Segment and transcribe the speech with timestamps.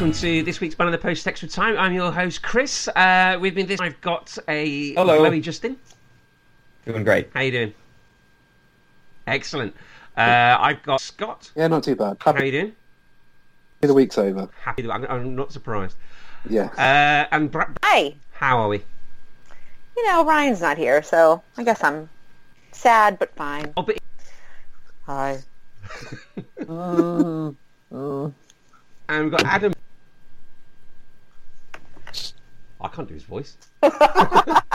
[0.00, 1.76] Welcome to this week's Man of the Post Extra Time.
[1.76, 2.88] I'm your host, Chris.
[2.88, 5.18] Uh, with me this, I've got a Hello.
[5.18, 5.76] Chloe Justin.
[6.86, 7.28] Doing great.
[7.34, 7.74] How you doing?
[9.26, 9.76] Excellent.
[10.16, 11.50] Uh, I've got Scott.
[11.54, 12.16] Yeah, not too bad.
[12.20, 12.72] How Happy you doing?
[13.82, 14.48] the week's over.
[14.62, 14.90] Happy.
[14.90, 15.98] I'm, I'm not surprised.
[16.48, 16.70] Yeah.
[16.78, 18.14] Uh, and Brad, Hi.
[18.32, 18.82] how are we?
[19.98, 22.08] You know, Ryan's not here, so I guess I'm
[22.72, 23.74] sad but fine.
[23.76, 23.98] Oh, but
[25.04, 25.40] Hi.
[29.10, 29.74] and we've got Adam.
[32.80, 33.56] I can't do his voice.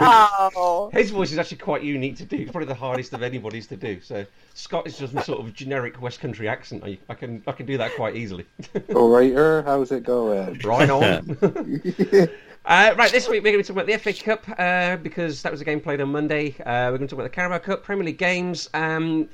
[0.00, 0.90] Oh.
[0.92, 2.36] His voice is actually quite unique to do.
[2.36, 4.00] It's probably the hardest of anybody's to do.
[4.00, 4.24] So
[4.54, 6.82] Scott is just my sort of generic West Country accent.
[6.84, 8.46] I, I can I can do that quite easily.
[8.94, 10.58] Orator, how's it going?
[10.64, 11.36] right on.
[12.64, 15.42] uh, right, this week we're going to be talking about the FA Cup uh, because
[15.42, 16.56] that was a game played on Monday.
[16.60, 19.28] Uh, we're going to talk about the Carabao Cup, Premier League games, um,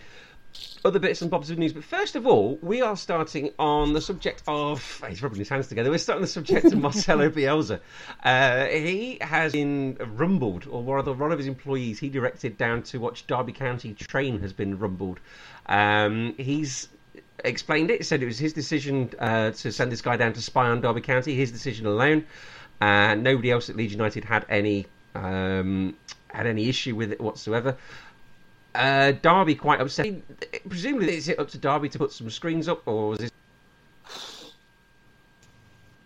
[0.84, 1.72] other bits and bobs of news.
[1.72, 5.02] But first of all, we are starting on the subject of.
[5.08, 5.90] He's rubbing his hands together.
[5.90, 7.80] We're starting the subject of Marcelo Bielsa.
[8.22, 12.98] Uh, he has been rumbled, or rather, one of his employees he directed down to
[12.98, 15.18] watch Derby County train has been rumbled.
[15.66, 16.88] Um, he's
[17.44, 18.06] explained it.
[18.06, 21.00] Said it was his decision uh, to send this guy down to spy on Derby
[21.00, 21.34] County.
[21.34, 22.24] His decision alone.
[22.80, 25.96] Uh, nobody else at Leeds United had any um,
[26.28, 27.76] had any issue with it whatsoever.
[28.76, 30.14] Uh, Derby quite upset.
[30.68, 33.32] Presumably, is it up to Derby to put some screens up, or was it?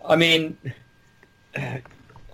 [0.09, 0.57] I mean,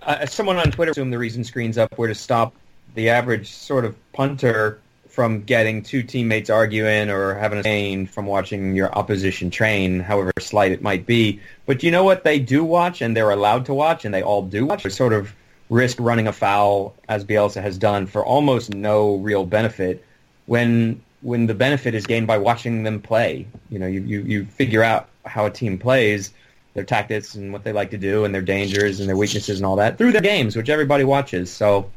[0.03, 2.55] uh, someone on Twitter assumed the reason screens up were to stop
[2.93, 8.27] the average sort of punter from getting two teammates arguing or having a pain from
[8.27, 11.39] watching your opposition train, however slight it might be.
[11.65, 14.43] But you know what they do watch, and they're allowed to watch, and they all
[14.43, 14.83] do watch?
[14.83, 15.33] They sort of
[15.71, 20.03] risk running afoul, as Bielsa has done, for almost no real benefit
[20.47, 23.47] when when the benefit is gained by watching them play.
[23.69, 26.31] You know, you, you, you figure out how a team plays,
[26.73, 29.65] their tactics and what they like to do and their dangers and their weaknesses and
[29.65, 31.51] all that through their games, which everybody watches.
[31.51, 31.89] So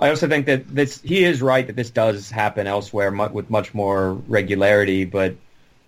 [0.00, 3.50] I also think that this he is right that this does happen elsewhere mu- with
[3.50, 5.36] much more regularity, but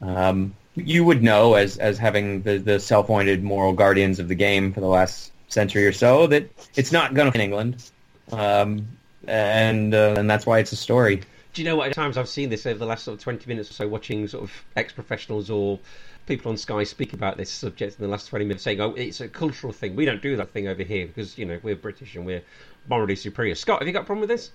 [0.01, 4.73] um, you would know as as having the, the self-appointed moral guardians of the game
[4.73, 7.91] for the last century or so that it's not going to in England,
[8.31, 8.87] um,
[9.27, 11.23] and uh, and that's why it's a story.
[11.57, 11.89] Do you know what?
[11.89, 14.29] At times I've seen this over the last sort of twenty minutes or so, watching
[14.29, 15.81] sort of ex-professionals or
[16.27, 19.23] people on Sky speak about this subject in the last twenty minutes, saying, "Oh, it's
[19.23, 19.97] a cultural thing.
[19.97, 22.43] We don't do that thing over here because you know we're British and we're
[22.91, 24.51] morally superior." Scott, have you got a problem with this?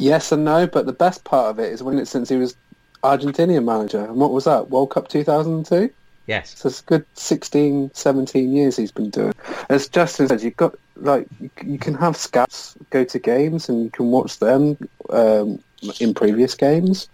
[0.00, 2.56] Yes and no, but the best part of it is when it's since he was
[3.04, 4.04] Argentinian manager.
[4.04, 4.70] And what was that?
[4.70, 5.88] World Cup 2002?
[6.26, 6.58] Yes.
[6.58, 9.34] So it's a good 16, 17 years he's been doing.
[9.68, 13.84] As Justin said, you've got, like, you, you can have scouts go to games and
[13.84, 14.76] you can watch them
[15.10, 15.62] um,
[16.00, 17.08] in previous games.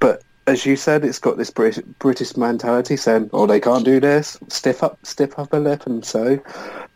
[0.00, 4.00] But as you said, it's got this British, British mentality saying, oh, they can't do
[4.00, 6.42] this, stiff up, stiff up a lip and so.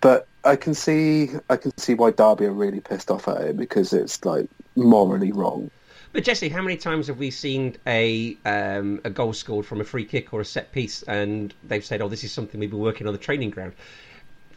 [0.00, 3.56] But I can see, I can see why Derby are really pissed off at it
[3.56, 5.70] because it's, like, morally wrong.
[6.12, 9.84] But Jesse, how many times have we seen a um, a goal scored from a
[9.84, 12.80] free kick or a set piece, and they've said, "Oh, this is something we've been
[12.80, 13.72] working on the training ground."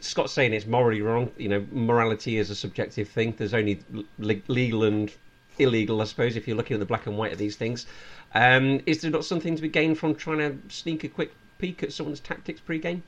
[0.00, 1.30] Scott's saying it's morally wrong.
[1.38, 3.34] You know, morality is a subjective thing.
[3.38, 3.80] There's only
[4.18, 5.10] le- legal and
[5.58, 7.86] illegal, I suppose, if you're looking at the black and white of these things.
[8.34, 11.82] Um, is there not something to be gained from trying to sneak a quick peek
[11.82, 13.02] at someone's tactics pre-game?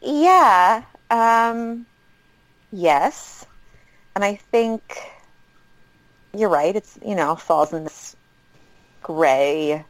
[0.00, 0.84] Yeah.
[1.10, 1.86] Um,
[2.72, 3.46] yes.
[4.14, 4.98] And I think
[6.36, 6.74] you're right.
[6.74, 8.16] It's, you know, falls in this
[9.02, 9.84] gray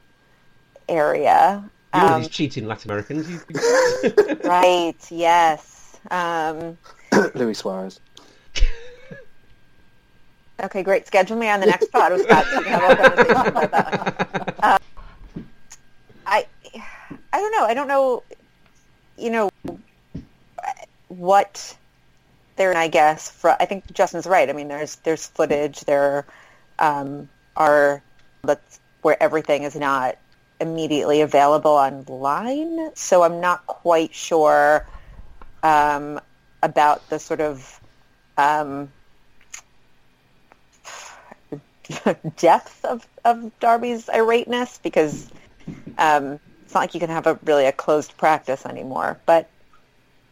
[0.88, 1.70] area.
[1.94, 3.44] You know Um, these cheating Latin Americans.
[4.44, 4.96] Right.
[5.10, 5.76] Yes.
[6.10, 6.78] Um,
[7.34, 8.00] Luis Suarez.
[10.64, 11.06] Okay, great.
[11.06, 13.70] Schedule me on the next pod with Scott so we can have a conversation about
[13.70, 14.46] that.
[14.62, 14.78] Um,
[16.26, 16.46] I,
[17.32, 17.64] I don't know.
[17.64, 18.22] I don't know.
[19.16, 19.50] You know,
[21.08, 21.76] what
[22.56, 24.48] there, I guess, fr- I think Justin's right.
[24.48, 26.26] I mean, there's there's footage, there
[26.78, 28.02] um, are
[28.42, 30.16] that's where everything is not
[30.60, 32.94] immediately available online.
[32.94, 34.86] So I'm not quite sure
[35.62, 36.20] um,
[36.62, 37.80] about the sort of
[38.36, 38.90] um,
[42.37, 45.31] depth of, of Derby's irateness because
[45.98, 49.19] um, it's not like you can have a really a closed practice anymore.
[49.26, 49.48] But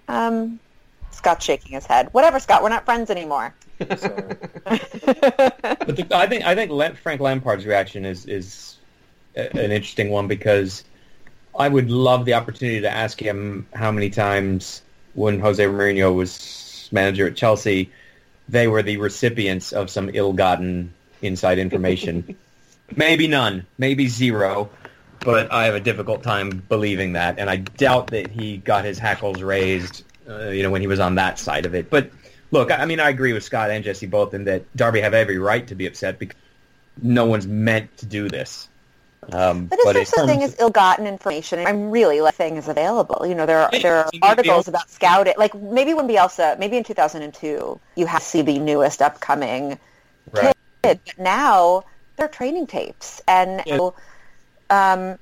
[0.09, 0.59] um,
[1.11, 2.09] Scott's shaking his head.
[2.13, 2.63] Whatever, Scott.
[2.63, 3.55] We're not friends anymore.
[4.69, 8.77] But the, I think I think Frank Lampard's reaction is is
[9.35, 10.85] an interesting one because
[11.59, 14.83] I would love the opportunity to ask him how many times
[15.15, 17.91] when Jose Mourinho was manager at Chelsea,
[18.49, 20.93] they were the recipients of some ill-gotten
[21.23, 22.37] inside information.
[22.97, 24.71] maybe none, maybe zero,
[25.21, 28.99] but I have a difficult time believing that, and I doubt that he got his
[28.99, 31.91] hackles raised, uh, you know, when he was on that side of it.
[31.91, 32.11] But
[32.51, 35.39] look, I mean, I agree with Scott and Jesse both in that Derby have every
[35.39, 36.37] right to be upset because
[37.03, 38.69] no one's meant to do this.
[39.31, 41.67] Um, But is there in such thing terms as ill-gotten information?
[41.67, 43.27] I'm really like thing is available.
[43.27, 45.35] You know, there are there are articles about scouting.
[45.37, 49.79] Like maybe when Bielsa, maybe in 2002, you have to see the newest upcoming
[50.33, 50.55] Right.
[50.89, 51.01] Kid.
[51.05, 51.85] But now
[52.17, 53.91] they're training tapes, and Yeah.
[54.71, 55.19] um,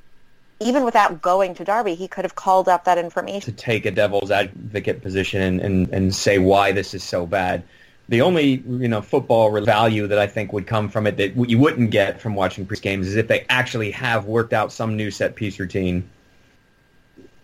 [0.60, 3.90] even without going to Derby, he could have called up that information to take a
[3.90, 7.62] devil's advocate position and, and, and say why this is so bad.
[8.08, 11.58] The only you know football value that I think would come from it that you
[11.58, 15.10] wouldn't get from watching pre games is if they actually have worked out some new
[15.10, 16.08] set piece routine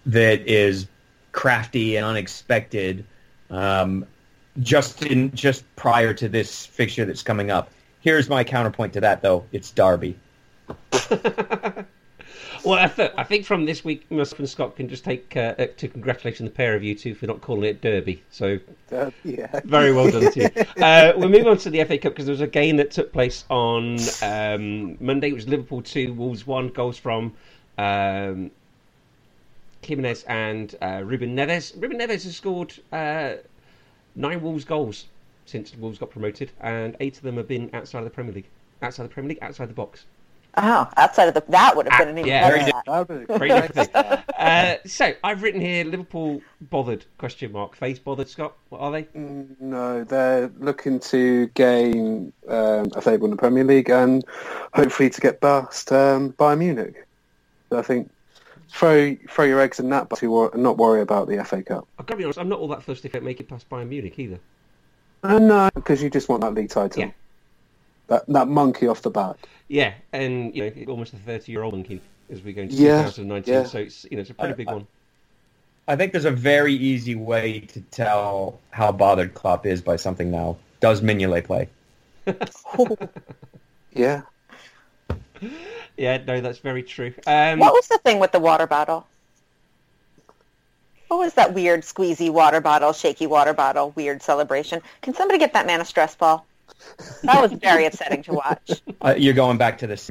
[0.07, 0.87] that is
[1.33, 3.05] crafty and unexpected,
[3.51, 4.07] um,
[4.61, 7.71] just in just prior to this fixture that's coming up.
[8.03, 10.19] Here's my counterpoint to that, though: it's Derby.
[12.65, 15.55] Well, I, th- I think from this week, myself and Scott can just take uh,
[15.59, 18.23] uh, to congratulating the pair of you two for not calling it Derby.
[18.31, 18.61] So
[18.93, 19.61] Uh, yeah.
[19.65, 20.49] very well done to you.
[20.81, 23.13] Uh, we'll move on to the FA Cup because there was a game that took
[23.13, 25.31] place on um, Monday.
[25.31, 26.69] It was Liverpool two, Wolves one.
[26.69, 27.33] Goals from
[27.79, 28.53] um,
[29.83, 31.75] Jimenez and uh, Ruben Neves.
[31.83, 33.35] Ruben Neves has scored uh,
[34.15, 35.07] nine Wolves goals
[35.47, 38.49] since Wolves got promoted, and eight of them have been outside of the Premier League.
[38.81, 40.07] Outside the Premier League, outside the box.
[40.57, 42.83] Oh, outside of the that would have been an even Yeah, better very stat.
[42.87, 44.23] That would different.
[44.39, 48.55] Uh, so I've written here Liverpool bothered question mark face bothered Scott.
[48.69, 49.07] What are they?
[49.15, 54.25] No, they're looking to gain um, a favour in the Premier League and
[54.75, 57.07] hopefully to get past um, Bayern Munich.
[57.71, 58.11] So I think
[58.69, 61.89] throw throw your eggs in that basket and not worry about the FA Cup.
[61.99, 62.39] I've got to be honest.
[62.39, 64.39] I'm not all that fussed if they make it past Bayern Munich either.
[65.23, 67.03] Uh, no, because you just want that league title.
[67.05, 67.11] Yeah.
[68.09, 69.37] That that monkey off the back.
[69.69, 73.05] Yeah, and you know almost a 30 year old monkey as we go into Yeah,
[73.05, 73.55] 2019.
[73.55, 73.65] yeah.
[73.65, 74.87] So it's you know it's a pretty big one.
[75.89, 80.31] I think there's a very easy way to tell how bothered Klopp is by something
[80.31, 80.57] now.
[80.81, 81.69] Does Mignolet play?
[83.95, 84.23] Yeah.
[85.99, 87.13] Yeah, no, that's very true.
[87.27, 89.07] Um, What was the thing with the water bottle?
[91.13, 94.81] What was that weird squeezy water bottle, shaky water bottle, weird celebration?
[95.03, 96.47] Can somebody get that man a stress ball?
[97.25, 98.81] That was very upsetting to watch.
[99.03, 100.11] Uh, you're going back to this.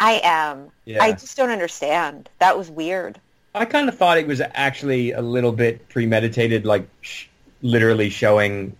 [0.00, 0.70] I am.
[0.86, 1.02] Yeah.
[1.02, 2.30] I just don't understand.
[2.38, 3.20] That was weird.
[3.54, 7.26] I kind of thought it was actually a little bit premeditated, like sh-
[7.60, 8.74] literally showing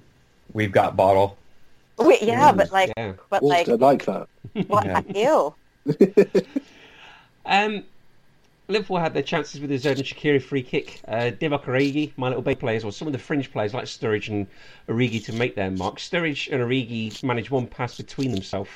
[0.54, 1.36] we've got bottle.
[1.98, 3.12] Wait, yeah, but like, yeah.
[3.28, 4.26] but Wolves like, don't like that.
[4.68, 4.86] what?
[5.14, 5.52] Yeah.
[5.84, 6.34] Ew.
[7.44, 7.84] Um,
[8.70, 11.00] Liverpool had their chances with the Xherdan Shaqiri free kick.
[11.08, 14.28] Uh, Divock Origi, my little bay players, or some of the fringe players like Sturridge
[14.28, 14.46] and
[14.88, 15.96] Origi to make their mark.
[15.96, 18.68] Sturridge and Origi managed one pass between themselves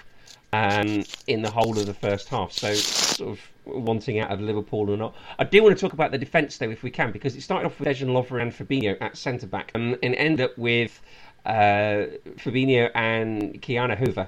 [0.54, 2.52] um, in the whole of the first half.
[2.52, 5.14] So sort of wanting out of Liverpool or not.
[5.38, 7.66] I do want to talk about the defence though, if we can, because it started
[7.66, 11.02] off with Dejan Lovren and Fabinho at centre back, um, and ended up with
[11.44, 12.06] uh,
[12.38, 14.26] Fabinho and Ki-Jana Hoever,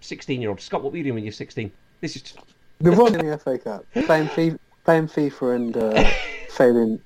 [0.00, 0.62] sixteen-year-old.
[0.62, 1.70] Scott, what were you doing when you were sixteen?
[2.00, 2.32] This is
[2.80, 3.84] We've won in the FA Cup.
[3.92, 6.10] Playing FIFA, playing FIFA and uh,
[6.50, 7.00] failing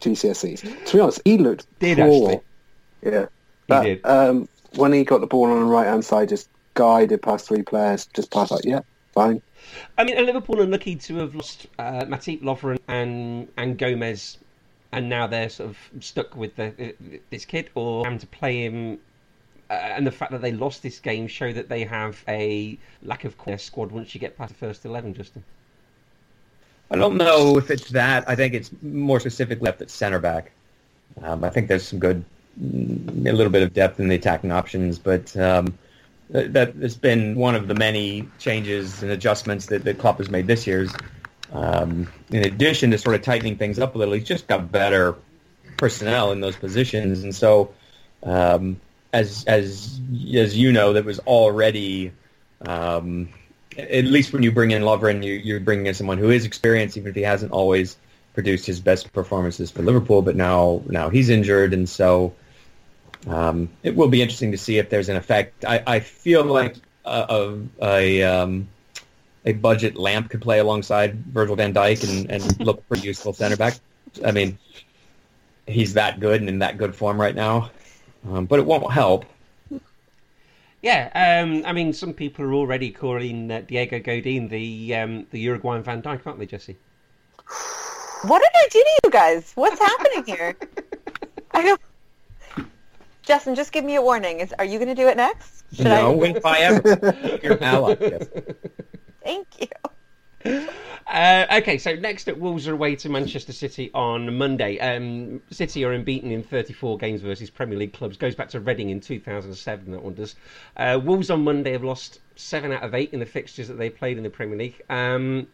[0.00, 0.86] GCSEs.
[0.86, 2.30] To be honest, he looked Did poor.
[2.30, 2.40] actually.
[3.02, 3.26] Yeah.
[3.68, 4.06] That, did.
[4.06, 7.62] Um, when he got the ball on the right hand side, just guided past three
[7.62, 8.80] players, just passed like, yeah,
[9.12, 9.42] fine.
[9.96, 14.38] I mean, Liverpool are lucky to have lost uh, Matip Lovren and and Gomez,
[14.90, 16.94] and now they're sort of stuck with the,
[17.30, 18.98] this kid, or having to play him.
[19.70, 23.24] Uh, and the fact that they lost this game show that they have a lack
[23.24, 25.14] of squad once you get past the first eleven.
[25.14, 25.44] Justin,
[26.92, 28.28] I don't know if it's that.
[28.28, 30.52] I think it's more specifically at center back.
[31.22, 32.22] Um, I think there's some good,
[32.60, 35.78] mm, a little bit of depth in the attacking options, but um,
[36.30, 40.28] that that has been one of the many changes and adjustments that, that Klopp has
[40.28, 40.86] made this year.
[41.52, 45.14] Um, in addition to sort of tightening things up a little, he's just got better
[45.78, 47.72] personnel in those positions, and so
[48.22, 48.78] um,
[49.14, 49.98] as as
[50.34, 52.12] as you know, that was already.
[52.66, 53.30] Um,
[53.78, 56.96] at least when you bring in Lovren, you, you're bringing in someone who is experienced,
[56.96, 57.96] even if he hasn't always
[58.34, 60.22] produced his best performances for Liverpool.
[60.22, 62.34] But now, now he's injured, and so
[63.26, 65.64] um, it will be interesting to see if there's an effect.
[65.64, 68.68] I, I feel like a, a, um,
[69.44, 73.56] a budget lamp could play alongside Virgil van Dijk and, and look pretty useful center
[73.56, 73.74] back.
[74.24, 74.58] I mean,
[75.66, 77.70] he's that good and in that good form right now,
[78.28, 79.24] um, but it won't help.
[80.82, 85.38] Yeah, um, I mean, some people are already calling uh, Diego Godin the um, the
[85.38, 86.76] Uruguayan Van Dijk, aren't they, Jesse?
[88.22, 89.52] What did I do to you guys?
[89.54, 90.56] What's happening here?
[91.52, 91.80] I don't.
[93.22, 94.40] Justin, just give me a warning.
[94.40, 95.64] Is are you going to do it next?
[95.72, 96.14] Should no, I...
[96.14, 97.40] wink by ever.
[97.42, 97.96] Your ally.
[98.00, 98.26] Yes.
[99.22, 99.46] Thank
[100.44, 100.68] you.
[101.06, 104.78] Uh, okay, so next at Wolves are away to Manchester City on Monday.
[104.78, 108.16] Um, City are unbeaten in 34 games versus Premier League clubs.
[108.16, 110.34] Goes back to Reading in 2007, that one does.
[110.76, 113.90] Uh, Wolves on Monday have lost seven out of eight in the fixtures that they
[113.90, 114.80] played in the Premier League.
[114.88, 115.46] Um,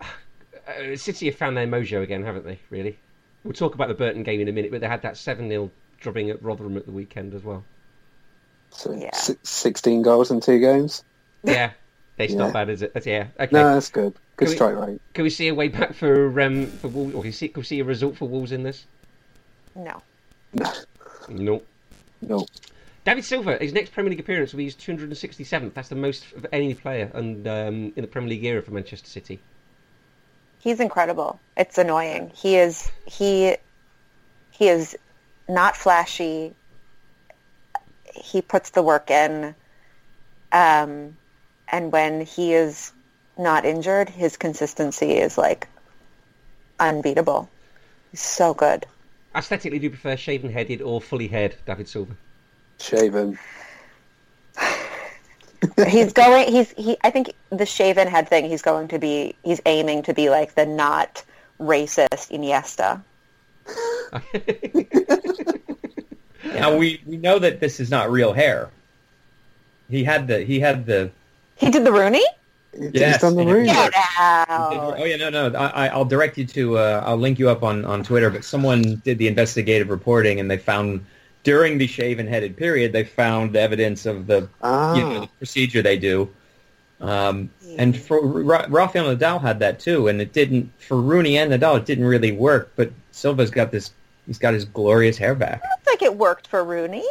[0.00, 2.98] uh, City have found their mojo again, haven't they, really?
[3.44, 5.70] We'll talk about the Burton game in a minute, but they had that 7 0
[6.00, 7.64] drubbing at Rotherham at the weekend as well.
[8.70, 9.10] So, yeah.
[9.12, 11.04] 16 goals in two games?
[11.42, 11.72] Yeah.
[12.18, 12.38] It's yeah.
[12.38, 12.94] not bad, is it?
[12.94, 13.28] That's, yeah.
[13.38, 13.50] Okay.
[13.52, 14.14] No, that's good.
[14.36, 15.00] Good can strike we, rate.
[15.12, 17.14] Can we see a way back for um for Wolves?
[17.14, 18.86] Or can we see, can we see a result for Wolves in this?
[19.74, 20.02] No.
[20.54, 20.72] No.
[21.28, 21.62] No.
[22.22, 22.46] No.
[23.04, 25.74] David Silva, his next Premier League appearance will be his 267th.
[25.74, 29.08] That's the most of any player and um, in the Premier League era for Manchester
[29.08, 29.38] City.
[30.58, 31.38] He's incredible.
[31.56, 32.32] It's annoying.
[32.34, 33.56] He is he
[34.50, 34.96] he is
[35.48, 36.54] not flashy.
[38.12, 39.54] He puts the work in.
[40.50, 41.16] Um,
[41.68, 42.92] and when he is
[43.38, 45.68] not injured, his consistency is like
[46.78, 47.48] unbeatable.
[48.10, 48.86] He's so good.
[49.34, 52.16] Aesthetically, do you prefer shaven headed or fully haired David Silva?
[52.78, 53.38] Shaven.
[55.88, 56.50] he's going.
[56.50, 56.96] He's he.
[57.04, 58.48] I think the shaven head thing.
[58.48, 59.34] He's going to be.
[59.42, 61.22] He's aiming to be like the not
[61.60, 63.02] racist Iniesta.
[66.54, 68.70] now we we know that this is not real hair.
[69.90, 71.10] He had the he had the
[71.56, 72.24] he did the Rooney?
[72.78, 73.68] Yes, He's done the Rooney.
[73.68, 74.98] Get out.
[74.98, 75.58] Oh yeah, no, no.
[75.58, 76.78] I, will direct you to.
[76.78, 78.30] Uh, I'll link you up on, on Twitter.
[78.30, 81.04] But someone did the investigative reporting, and they found
[81.42, 84.94] during the shaven-headed period, they found evidence of the, ah.
[84.94, 86.28] you know, the procedure they do.
[87.00, 87.76] Um, yeah.
[87.78, 91.78] And for Rafael Nadal had that too, and it didn't for Rooney and Nadal.
[91.78, 92.72] It didn't really work.
[92.76, 93.92] But Silva's got this.
[94.26, 95.62] He's got his glorious hair back.
[95.64, 97.06] I don't think it worked for Rooney.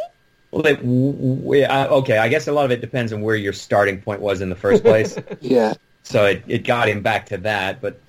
[0.50, 4.00] Well, we, uh, okay, I guess a lot of it depends on where your starting
[4.00, 5.16] point was in the first place.
[5.40, 5.74] yeah.
[6.02, 8.00] So it, it got him back to that, but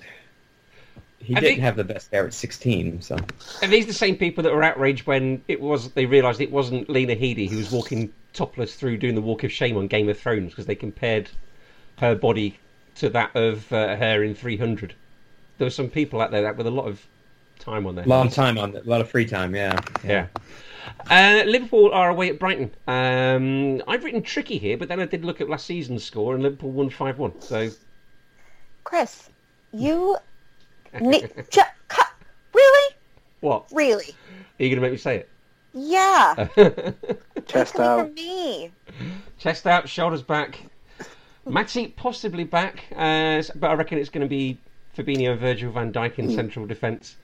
[1.18, 3.02] he didn't have the best hair at 16.
[3.02, 3.16] So.
[3.60, 6.88] Are these the same people that were outraged when it was they realised it wasn't
[6.88, 10.18] Lena Headey who was walking topless through doing the Walk of Shame on Game of
[10.18, 11.28] Thrones because they compared
[11.98, 12.56] her body
[12.96, 14.94] to that of uh, her in 300?
[15.58, 17.04] There were some people out there that with a lot of
[17.58, 18.04] time on there.
[18.04, 19.78] A lot of time on a lot of free time, yeah.
[20.04, 20.10] Yeah.
[20.10, 20.26] yeah.
[21.10, 22.70] Uh, Liverpool are away at Brighton.
[22.86, 26.42] Um, I've written tricky here, but then I did look at last season's score, and
[26.42, 27.40] Liverpool won five one.
[27.40, 27.70] So,
[28.84, 29.30] Chris,
[29.72, 30.16] you
[30.94, 31.58] ch-
[32.54, 32.94] really?
[33.40, 33.66] What?
[33.72, 34.14] Really?
[34.58, 35.28] Are you going to make me say it?
[35.72, 36.48] Yeah.
[37.46, 38.12] Chest out.
[38.14, 38.70] Me.
[39.38, 40.58] Chest out, shoulders back.
[41.46, 44.58] Matty possibly back, uh, but I reckon it's going to be
[44.96, 46.34] Fabinho, Virgil van Dijk in mm.
[46.34, 47.16] central defence.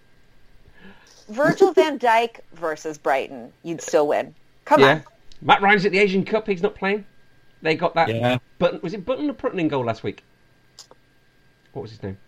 [1.28, 4.34] Virgil van Dijk versus Brighton, you'd still win.
[4.64, 4.92] Come yeah.
[4.92, 5.04] on.
[5.42, 6.46] Matt Ryan's at the Asian Cup.
[6.46, 7.04] He's not playing.
[7.62, 8.08] They got that.
[8.08, 8.38] Yeah.
[8.58, 10.22] But was it Button or Prutton in goal last week?
[11.72, 12.18] What was his name?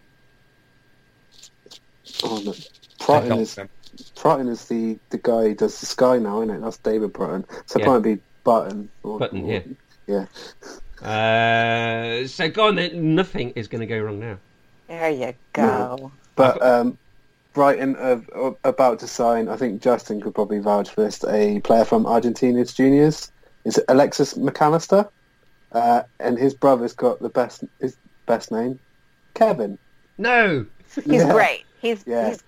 [2.24, 2.54] Oh, no.
[2.98, 3.58] Prutton is,
[4.16, 6.60] Prutton is the, the guy who does the Sky now, isn't it?
[6.60, 7.44] That's David Prutton.
[7.66, 7.84] So yeah.
[7.84, 8.88] it might be Button.
[9.02, 9.62] Or, Button, or, yeah.
[10.06, 10.26] Yeah.
[11.06, 13.14] Uh, so go on then.
[13.14, 14.38] Nothing is going to go wrong now.
[14.88, 15.62] There you go.
[15.62, 16.12] No.
[16.34, 16.98] But um,
[17.56, 19.48] Brighton are, about to sign.
[19.48, 21.24] I think Justin could probably vouch for this.
[21.24, 23.32] A player from Argentina's juniors
[23.64, 25.08] is Alexis Mac Allister,
[25.72, 27.96] uh, and his brother's got the best his
[28.26, 28.78] best name,
[29.32, 29.78] Kevin.
[30.18, 31.32] No, he's yeah.
[31.32, 31.64] great.
[31.80, 32.28] He's yeah.
[32.28, 32.42] he's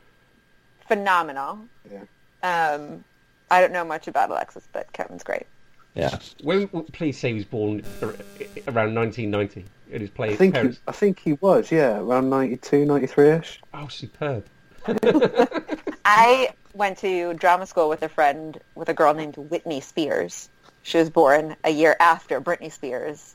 [0.86, 1.58] phenomenal.
[1.90, 2.04] Yeah.
[2.42, 3.02] Um,
[3.50, 5.46] I don't know much about Alexis, but Kevin's great.
[5.94, 6.18] Yeah.
[6.42, 10.32] When please say he was born around 1990 in his play.
[10.32, 11.72] I think he, I think he was.
[11.72, 13.60] Yeah, around 92, 93 ish.
[13.72, 14.44] Oh, superb.
[16.04, 20.48] I went to drama school with a friend with a girl named Whitney Spears.
[20.82, 23.34] She was born a year after Britney Spears,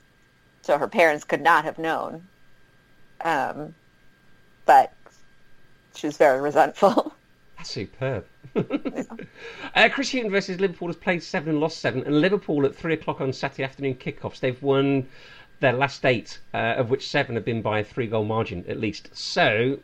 [0.61, 2.27] so her parents could not have known.
[3.21, 3.75] Um,
[4.65, 4.93] but
[5.95, 7.13] she was very resentful.
[7.57, 8.25] That's superb.
[8.55, 12.93] uh, Chris Hughton versus Liverpool has played seven and lost seven, and Liverpool at three
[12.93, 14.39] o'clock on Saturday afternoon kickoffs.
[14.39, 15.07] They've won
[15.59, 19.09] their last eight, uh, of which seven have been by a three-goal margin at least.
[19.15, 19.79] So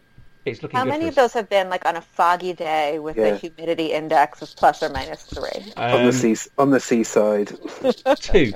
[0.45, 0.77] it's looking.
[0.77, 3.27] How good many for of those have been like on a foggy day with Yeah.
[3.27, 5.71] a humidity index of plus or minus three?
[5.77, 7.47] on Um, the sea on the seaside.
[8.19, 8.53] two.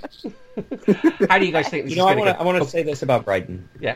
[1.30, 2.64] How do you guys think this You know, is I want to to I want
[2.64, 3.68] to say this about Brighton.
[3.80, 3.96] Yeah.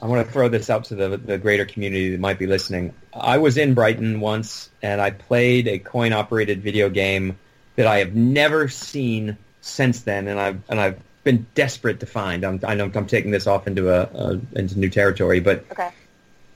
[0.00, 2.94] I want to throw this out to the the greater community that might be listening.
[3.14, 7.38] I was in Brighton once, and I played a coin operated video game
[7.76, 12.44] that I have never seen since then, and I've and I've been desperate to find.
[12.44, 15.88] I'm, I know I'm taking this off into a, a into new territory, but Okay.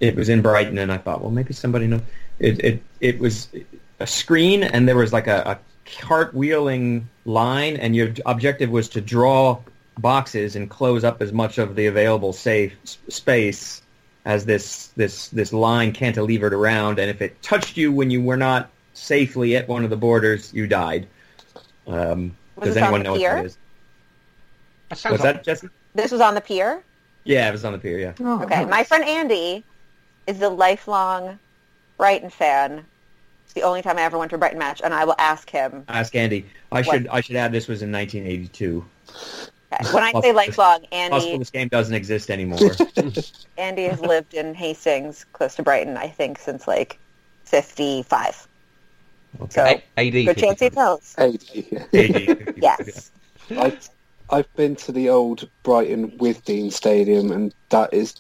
[0.01, 2.03] It was in Brighton, and I thought, well, maybe somebody knows.
[2.39, 3.49] It it it was
[4.01, 5.59] a screen, and there was like a, a
[5.91, 9.61] cartwheeling line, and your objective was to draw
[9.99, 12.75] boxes and close up as much of the available safe
[13.09, 13.83] space
[14.25, 18.37] as this this this line cantilevered around, and if it touched you when you were
[18.37, 21.07] not safely at one of the borders, you died.
[21.87, 23.35] Um, does anyone the know what pier?
[23.37, 23.59] that is?
[24.89, 25.69] That sounds What's like- that, Jesse?
[25.95, 26.83] This was on the pier.
[27.25, 27.99] Yeah, it was on the pier.
[27.99, 28.13] Yeah.
[28.21, 29.65] Oh, Okay, my friend Andy
[30.37, 31.39] is a lifelong
[31.99, 32.85] Brighton fan.
[33.45, 35.51] It's the only time I ever went to a Brighton match, and I will ask
[35.51, 35.85] him.
[35.89, 36.47] Ask Andy.
[36.71, 38.85] I should I should add this was in 1982.
[39.73, 40.97] Okay, When I say Possible- lifelong, Possible
[41.27, 42.59] Andy this game doesn't exist anymore.
[43.59, 46.99] Andy has lived in Hastings, close to Brighton, I think, since like
[47.45, 48.47] fifty-five.
[49.51, 50.13] So A- AD.
[50.13, 50.75] good chance he 55.
[50.77, 51.15] knows.
[51.19, 51.35] AD.
[51.93, 52.55] AD.
[52.57, 53.11] Yes.
[54.31, 58.15] I've, I've been to the old Brighton Withdean Stadium, and that is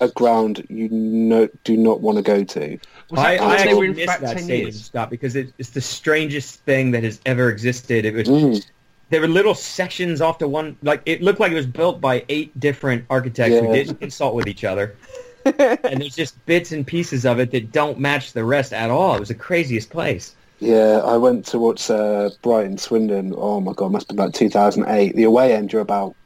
[0.00, 2.78] a ground you no, do not want to go to.
[3.16, 4.84] I, I when they were actually in missed that stadium, years?
[4.84, 8.04] Scott, because it, it's the strangest thing that has ever existed.
[8.04, 8.64] It was Mm.
[9.10, 12.24] there were little sections off to one, like it looked like it was built by
[12.28, 14.96] eight different architects who didn't consult with each other,
[15.44, 19.14] and there's just bits and pieces of it that don't match the rest at all.
[19.14, 20.34] It was the craziest place.
[20.58, 23.34] Yeah, I went to watch uh, Brighton Swindon.
[23.36, 25.14] Oh my god, must have been like 2008.
[25.14, 26.16] The away end, you're about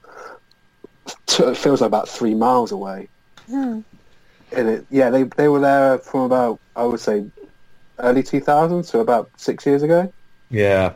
[1.26, 3.08] t- it feels like about three miles away.
[3.46, 3.80] Hmm.
[4.52, 7.24] And it, yeah, they they were there from about I would say
[7.98, 10.12] early 2000s, so about six years ago.
[10.50, 10.94] Yeah,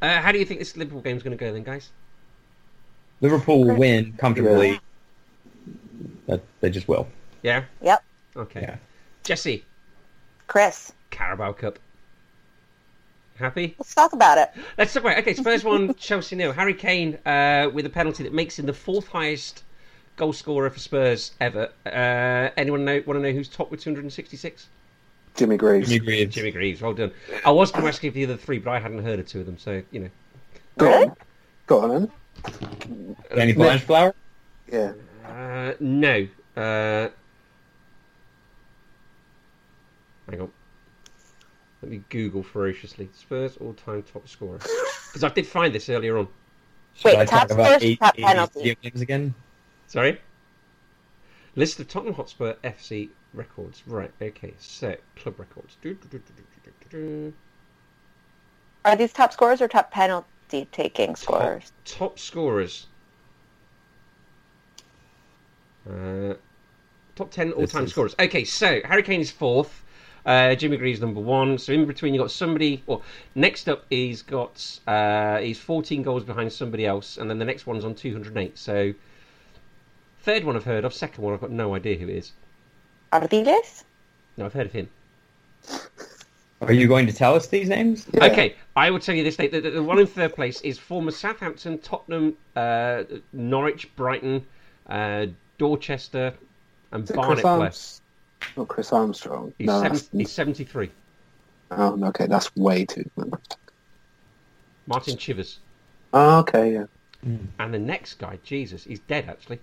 [0.00, 1.90] Uh, how do you think this Liverpool game's going to go then, guys?
[3.20, 4.80] Liverpool will win comfortably.
[6.26, 7.06] That they just will.
[7.42, 7.64] Yeah.
[7.82, 8.04] Yep.
[8.36, 8.60] Okay.
[8.62, 8.76] Yeah.
[9.24, 9.64] Jesse,
[10.46, 11.78] Chris, Carabao Cup.
[13.36, 13.74] Happy?
[13.78, 14.50] let's talk about it.
[14.78, 15.18] Let's talk about.
[15.18, 15.22] it.
[15.22, 16.52] Okay, Spurs one, Chelsea nil.
[16.52, 19.64] Harry Kane uh, with a penalty that makes him the fourth highest
[20.16, 21.70] goal scorer for Spurs ever.
[21.84, 24.68] Uh, anyone know, want to know who's top with 266?
[25.34, 25.88] Jimmy Greaves.
[25.88, 26.34] Jimmy Greaves.
[26.34, 26.80] Jimmy Greaves.
[26.80, 27.10] Well done.
[27.44, 29.26] I was going to ask you for the other three, but I hadn't heard of
[29.26, 30.10] two of them, so you know.
[30.78, 31.04] Go Really?
[31.08, 31.16] on,
[31.66, 33.16] go on, then.
[33.34, 34.14] Danny Blanchflower.
[34.70, 34.92] Yeah,
[35.26, 36.28] Uh, no.
[36.56, 37.08] Uh,
[40.30, 40.50] hang on.
[41.84, 43.10] Let me Google ferociously.
[43.12, 44.56] Spurs all-time top scorer.
[44.56, 46.28] Because I did find this earlier on.
[46.94, 48.58] Should Wait, I top talk about scores, eight, top penalty.
[48.60, 49.34] video games again?
[49.86, 50.18] Sorry.
[51.56, 53.82] List of Tottenham Hotspur FC records.
[53.86, 54.10] Right.
[54.22, 54.54] Okay.
[54.56, 55.76] So club records.
[55.82, 57.34] Do, do, do, do, do, do, do, do.
[58.86, 61.70] Are these top scorers or top penalty taking scorers?
[61.84, 62.86] Top scorers.
[65.86, 66.32] Uh,
[67.14, 68.14] top 10 all-time scorers.
[68.18, 69.83] Okay, so Harry Kane is fourth.
[70.26, 71.58] Uh, Jimmy Greaves number one.
[71.58, 72.82] So in between, you got somebody.
[72.86, 73.02] Well,
[73.34, 77.66] next up, he's got uh, he's 14 goals behind somebody else, and then the next
[77.66, 78.56] one's on 208.
[78.58, 78.94] So
[80.22, 80.94] third one I've heard of.
[80.94, 82.32] Second one I've got no idea who it is.
[83.12, 83.84] Ardiles?
[84.36, 84.88] No, I've heard of him.
[86.60, 88.06] Are you going to tell us these names?
[88.12, 88.24] Yeah.
[88.26, 89.36] Okay, I will tell you this.
[89.36, 94.46] The, the, the one in third place is former Southampton, Tottenham, uh, Norwich, Brighton,
[94.88, 95.26] uh,
[95.58, 96.32] Dorchester,
[96.92, 97.60] and Barnet Chris player.
[97.60, 98.00] Arms?
[98.56, 99.52] Not Chris Armstrong.
[99.58, 100.90] He's, no, seven, that's, he's 73.
[101.72, 103.08] oh, okay, that's way too.
[104.86, 105.58] Martin Chivers.
[106.12, 106.84] Oh, okay, yeah.
[107.58, 109.58] And the next guy, Jesus, he's dead actually.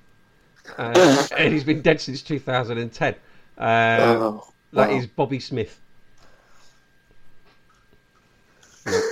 [0.78, 3.14] Uh, and he's been dead since 2010.
[3.14, 3.18] Uh,
[3.60, 4.98] oh, that wow.
[4.98, 5.80] is Bobby Smith.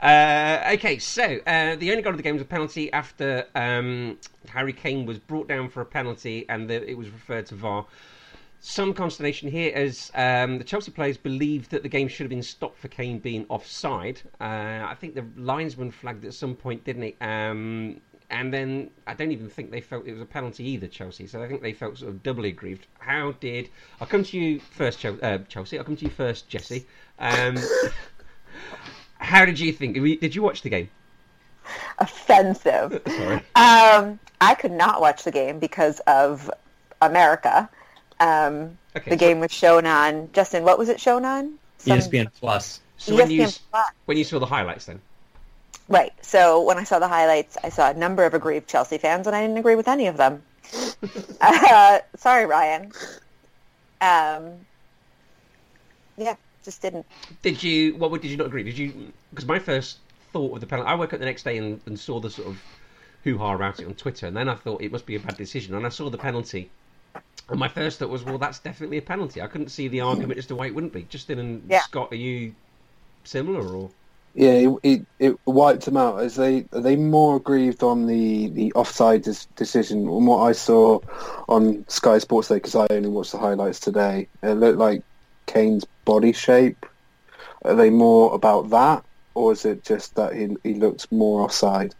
[0.00, 4.16] Uh, okay, so uh, the only goal of the game was a penalty after um,
[4.48, 7.84] Harry Kane was brought down for a penalty and the, it was referred to VAR.
[8.60, 12.42] Some consternation here as um, the Chelsea players believed that the game should have been
[12.42, 14.20] stopped for Kane being offside.
[14.40, 14.44] Uh,
[14.88, 17.16] I think the linesman flagged at some point, didn't he?
[17.20, 21.26] Um, and then I don't even think they felt it was a penalty either, Chelsea.
[21.26, 22.86] So I think they felt sort of doubly aggrieved.
[22.98, 25.78] How did I'll come to you first, uh, Chelsea?
[25.78, 26.86] I'll come to you first, Jesse.
[27.18, 27.56] Um,
[29.18, 29.94] how did you think?
[30.20, 30.90] Did you watch the game?
[31.98, 33.02] Offensive.
[33.06, 33.36] Sorry.
[33.54, 36.50] Um, I could not watch the game because of
[37.02, 37.68] America.
[38.20, 40.64] Um, Okay, the so- game was shown on Justin.
[40.64, 41.54] What was it shown on?
[41.78, 42.80] Some- ESPN Plus.
[42.96, 43.86] So when you ESPN Plus.
[44.06, 45.00] when you saw the highlights, then
[45.88, 46.12] Right.
[46.22, 49.34] So when I saw the highlights, I saw a number of aggrieved Chelsea fans, and
[49.34, 50.42] I didn't agree with any of them.
[51.40, 52.92] uh, sorry, Ryan.
[54.00, 54.52] Um,
[56.16, 57.06] yeah, just didn't.
[57.42, 57.94] did you?
[57.96, 58.62] What would- did you not agree?
[58.64, 59.12] Did you?
[59.30, 59.98] Because my first
[60.32, 62.48] thought of the penalty, I woke up the next day and, and saw the sort
[62.48, 62.60] of
[63.24, 65.36] hoo ha about it on Twitter, and then I thought it must be a bad
[65.38, 66.70] decision, and I saw the penalty.
[67.48, 69.40] And my first thought was, well, that's definitely a penalty.
[69.40, 71.04] I couldn't see the argument as to why it wouldn't be.
[71.04, 71.80] Justin and Yeah.
[71.80, 72.54] Scott, are you
[73.24, 73.90] similar or?
[74.34, 76.20] Yeah, it, it, it wiped them out.
[76.20, 80.52] As they are they more aggrieved on the the offside dis- decision on what I
[80.52, 81.00] saw
[81.48, 84.28] on Sky Sports Day because I only watched the highlights today.
[84.42, 85.02] It looked like
[85.46, 86.86] Kane's body shape.
[87.62, 91.94] Are they more about that, or is it just that he he looked more offside?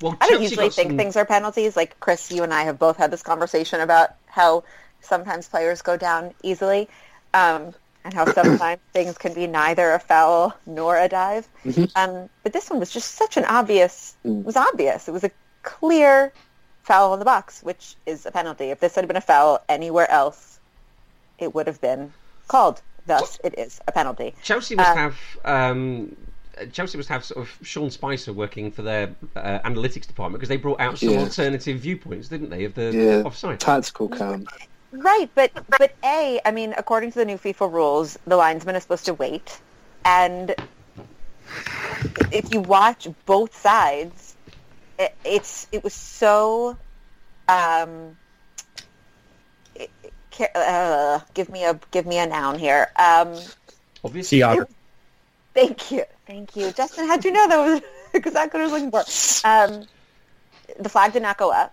[0.00, 1.76] Well, I don't usually think some- things are penalties.
[1.76, 4.64] Like Chris, you and I have both had this conversation about how
[5.00, 6.88] sometimes players go down easily,
[7.34, 7.72] um,
[8.04, 11.48] and how sometimes things can be neither a foul nor a dive.
[11.64, 11.90] Mhm.
[11.96, 14.14] Um, but this one was just such an obvious.
[14.24, 14.40] Mm.
[14.40, 15.08] It was obvious.
[15.08, 15.30] It was a
[15.62, 16.32] clear
[16.82, 18.66] foul in the box, which is a penalty.
[18.70, 20.58] If this had been a foul anywhere else,
[21.38, 22.12] it would have been
[22.48, 22.82] called.
[23.06, 24.34] Thus, it is a penalty.
[24.42, 26.16] Chelsea must Uh, have um,
[26.72, 30.56] Chelsea must have sort of Sean Spicer working for their uh, analytics department because they
[30.56, 31.18] brought out some Yeah.
[31.20, 33.60] alternative viewpoints, didn't they, of the Yeah, offside?
[33.60, 34.46] tactical cam.
[34.96, 38.82] Right, but but a, I mean, according to the new FIFA rules, the linesman is
[38.84, 39.60] supposed to wait,
[40.04, 40.54] and
[42.30, 44.36] if you watch both sides,
[44.98, 46.76] it, it's it was so.
[47.48, 48.16] Um,
[49.74, 49.90] it-
[50.54, 52.90] uh, give me a give me a noun here.
[52.96, 53.38] Um,
[54.04, 54.68] Obviously, Seager.
[55.54, 56.04] Thank you.
[56.26, 56.72] Thank you.
[56.72, 57.80] Justin, how'd you know that was
[58.12, 59.48] exactly what I was looking for?
[59.48, 59.86] Um,
[60.80, 61.72] the flag did not go up,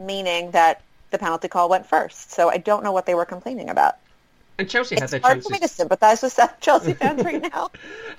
[0.00, 2.32] meaning that the penalty call went first.
[2.32, 3.96] So I don't know what they were complaining about.
[4.58, 7.40] and Chelsea had It's their hard for me to sympathize with some Chelsea fans right
[7.52, 7.70] now.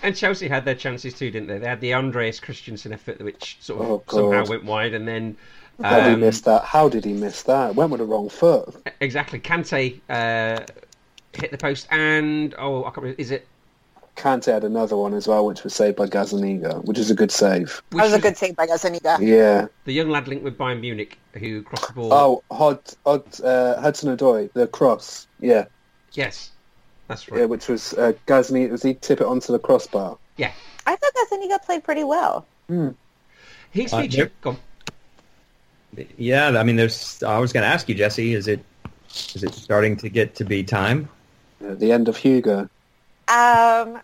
[0.02, 1.60] And Chelsea had their chances too, didn't they?
[1.60, 5.38] They had the Andreas Christensen effort, which sort of Oh, somehow went wide, and then
[5.84, 6.64] How did he um, miss that?
[6.66, 7.76] How did he miss that?
[7.76, 8.76] Went with the wrong foot.
[9.00, 10.66] exactly Kante uh,
[11.34, 13.22] hit the post, and oh, I can't remember.
[13.22, 13.48] Is it?
[14.16, 17.32] Kante had another one as well, which was saved by Gazaniga, which is a good
[17.32, 17.82] save.
[17.92, 19.20] That was a good save by Gazaniga.
[19.20, 19.68] Yeah.
[19.86, 22.14] The young lad linked with Bayern Munich who crossed the ball.
[22.14, 25.28] Oh, Hod, Hod, uh, Hudson Odoi, the cross.
[25.40, 25.66] Yeah,
[26.14, 26.52] yes,
[27.08, 27.38] that's right.
[27.38, 27.50] yeah, right.
[27.50, 28.72] which was uh, Gazaniga.
[28.72, 30.18] Was he tip it onto the crossbar?
[30.38, 30.52] Yeah,
[30.86, 32.46] I thought Gazaniga played pretty well.
[33.72, 34.32] he's Uh, featured.
[34.42, 34.58] Go on.
[36.18, 37.22] Yeah, I mean, there's.
[37.24, 38.34] I was going to ask you, Jesse.
[38.34, 38.64] Is it
[39.36, 41.10] is it starting to get to be time?
[41.66, 42.70] At the end of Hugo.
[43.32, 44.02] Um,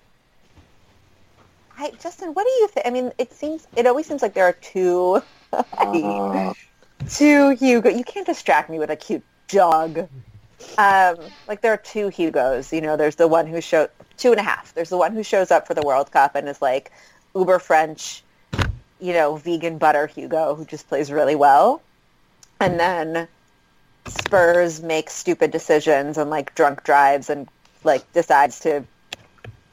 [1.77, 2.87] I, Justin, what do you think?
[2.87, 5.21] I mean, it seems it always seems like there are two,
[5.53, 6.53] Ah,
[7.09, 7.89] two Hugo.
[7.89, 10.07] You can't distract me with a cute dog.
[10.77, 12.71] Um, like there are two Hugos.
[12.71, 14.73] You know, there's the one who show two and a half.
[14.73, 16.91] There's the one who shows up for the World Cup and is like
[17.35, 18.23] uber French,
[19.01, 21.81] you know, vegan butter Hugo who just plays really well,
[22.61, 23.27] and then
[24.07, 27.49] Spurs makes stupid decisions and like drunk drives and
[27.83, 28.85] like decides to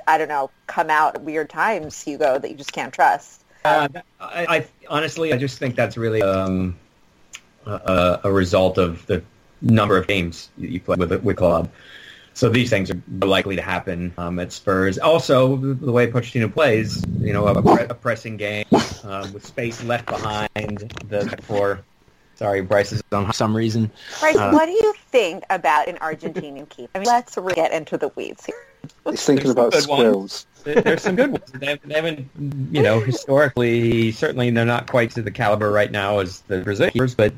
[0.07, 3.43] I don't know, come out at weird times, Hugo, that you just can't trust.
[3.65, 3.89] Uh,
[4.21, 6.77] I, I honestly, I just think that's really um,
[7.67, 9.23] a, a result of the
[9.63, 11.71] number of games you play with with club.
[12.35, 14.99] So these things are likely to happen um, at Spurs.
[14.99, 18.67] Also, the way Pochettino plays, you know, a, a pressing game
[19.05, 21.85] um, with space left behind the for.
[22.37, 23.91] Sorry, Bryce is on for some reason.
[24.21, 26.91] Bryce, Uh, what do you think about an Argentinian keeper?
[26.95, 28.57] I mean, let's really get into the weeds here.
[29.09, 30.47] he's thinking There's about good squirrels.
[30.65, 31.45] There's some good ones.
[31.53, 32.29] They haven't, they haven't,
[32.75, 37.15] you know, historically, certainly they're not quite to the caliber right now as the Brazilians,
[37.15, 37.35] but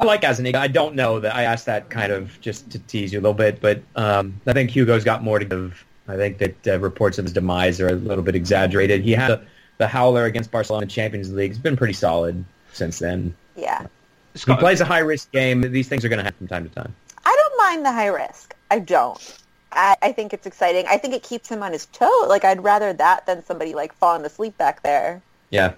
[0.00, 0.56] I like Gazaniga.
[0.56, 3.34] I don't know that I asked that kind of just to tease you a little
[3.34, 5.84] bit, but um, I think Hugo's got more to give.
[6.08, 9.02] I think that uh, reports of his demise are a little bit exaggerated.
[9.02, 9.42] He had the,
[9.78, 11.50] the howler against Barcelona in Champions League.
[11.50, 13.34] He's been pretty solid since then.
[13.56, 13.86] Yeah.
[14.44, 15.60] He plays a high risk game.
[15.60, 16.94] These things are going to happen from time to time.
[17.24, 18.54] I don't mind the high risk.
[18.70, 19.38] I don't.
[19.72, 20.86] I, I think it's exciting.
[20.88, 22.24] I think it keeps him on his toe.
[22.28, 25.20] Like, I'd rather that than somebody, like, falling asleep back there.
[25.50, 25.72] Yeah.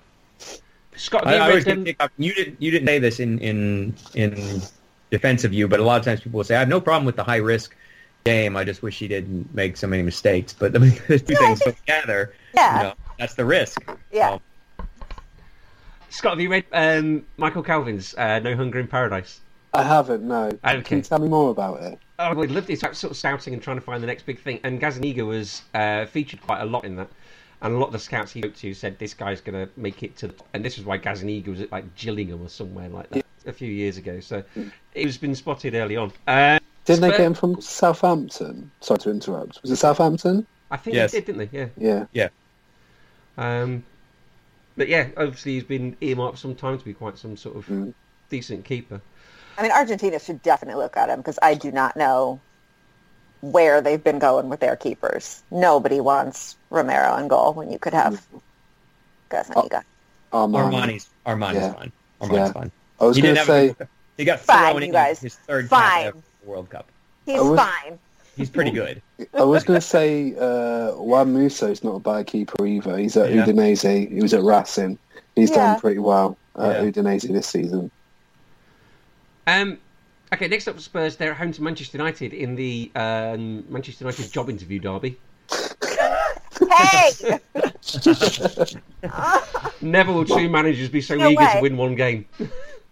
[0.96, 1.84] Scott, I, you I was them?
[1.84, 2.10] pick up.
[2.18, 2.60] You didn't.
[2.60, 4.60] You didn't say this in in in
[5.10, 7.04] defense of you, but a lot of times people will say, "I have no problem
[7.06, 7.76] with the high risk
[8.24, 8.56] game.
[8.56, 11.46] I just wish he didn't make so many mistakes." But the, the two Yeah, I
[11.46, 12.76] things think- put together, Yeah.
[12.76, 13.80] you know, that's the risk.
[14.10, 14.30] Yeah.
[14.30, 14.42] So,
[16.10, 19.40] Scott, have you read um, Michael Calvin's uh, No Hunger in Paradise?
[19.74, 20.22] I haven't.
[20.24, 20.46] No.
[20.64, 20.80] Okay.
[20.82, 21.98] Can you tell me more about it?
[22.18, 22.72] Oh, well, I loved it.
[22.72, 24.60] It's like sort of scouting and trying to find the next big thing.
[24.64, 27.08] And Gazaniga was uh, featured quite a lot in that.
[27.60, 30.02] And a lot of the scouts he spoke to said this guy's going to make
[30.02, 30.28] it to.
[30.28, 30.34] The...
[30.54, 33.70] And this is why Gazaniga was at like Gillingham or somewhere like that a few
[33.70, 34.20] years ago.
[34.20, 34.42] So
[34.94, 36.12] it was been spotted early on.
[36.26, 38.70] Uh, Didn't they Spur- get him from Southampton?
[38.80, 39.60] Sorry to interrupt.
[39.62, 40.46] Was it Southampton?
[40.70, 41.12] I think Yes.
[41.12, 41.68] they did, didn't they?
[41.76, 42.06] Yeah.
[42.12, 42.28] Yeah.
[43.36, 43.84] Um,
[44.78, 47.66] but yeah, obviously he's been earmarked for some time to be quite some sort of
[47.66, 47.92] Mm.
[48.30, 49.00] decent keeper.
[49.58, 52.40] I mean, Argentina should definitely look at him because I do not know
[53.40, 55.42] where they've been going with their keepers.
[55.50, 58.24] Nobody wants Romero in goal when you could have
[59.30, 59.82] Gazaniga.
[60.32, 60.70] Armani.
[60.72, 61.72] Armani's Armani's Yeah.
[61.72, 61.92] fine.
[62.20, 62.52] Armani's Yeah.
[62.52, 62.70] fine.
[63.00, 64.92] I was He going didn't to have say, a, he got Fine, thrown you in
[64.92, 65.20] guys.
[65.20, 65.82] his third Fine.
[66.04, 66.86] cap ever World Cup.
[67.26, 67.98] He's was- fine.
[68.38, 69.03] He's pretty good.
[69.35, 72.96] I was going to say, uh, Juan Musso's not a bad keeper either.
[72.96, 73.44] He's at Yeah.
[73.44, 74.09] Udinese.
[74.11, 74.96] He was at Racing.
[75.35, 75.57] He's Yeah.
[75.72, 76.90] done pretty well at Yeah.
[76.90, 77.90] Udinese this season.
[79.48, 79.79] Um,
[80.33, 84.05] okay, next up for Spurs, they're at home to Manchester United in the um, Manchester
[84.05, 85.18] United job interview derby.
[86.70, 87.38] Hey!
[89.81, 92.27] Never will two managers be so No eager to win one game.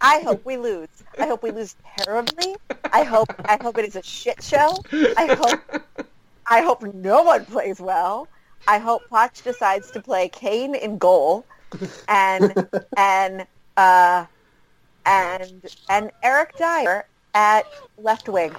[0.00, 0.88] I hope we lose.
[1.18, 2.56] I hope we lose terribly.
[2.92, 4.76] I hope I hope it is a shit show.
[4.92, 6.06] I hope
[6.46, 8.28] I hope no one plays well.
[8.68, 11.46] I hope Poch decides to play Kane in goal
[12.08, 14.26] and and uh
[15.04, 17.66] and and Eric Dier at
[17.98, 18.54] left wing.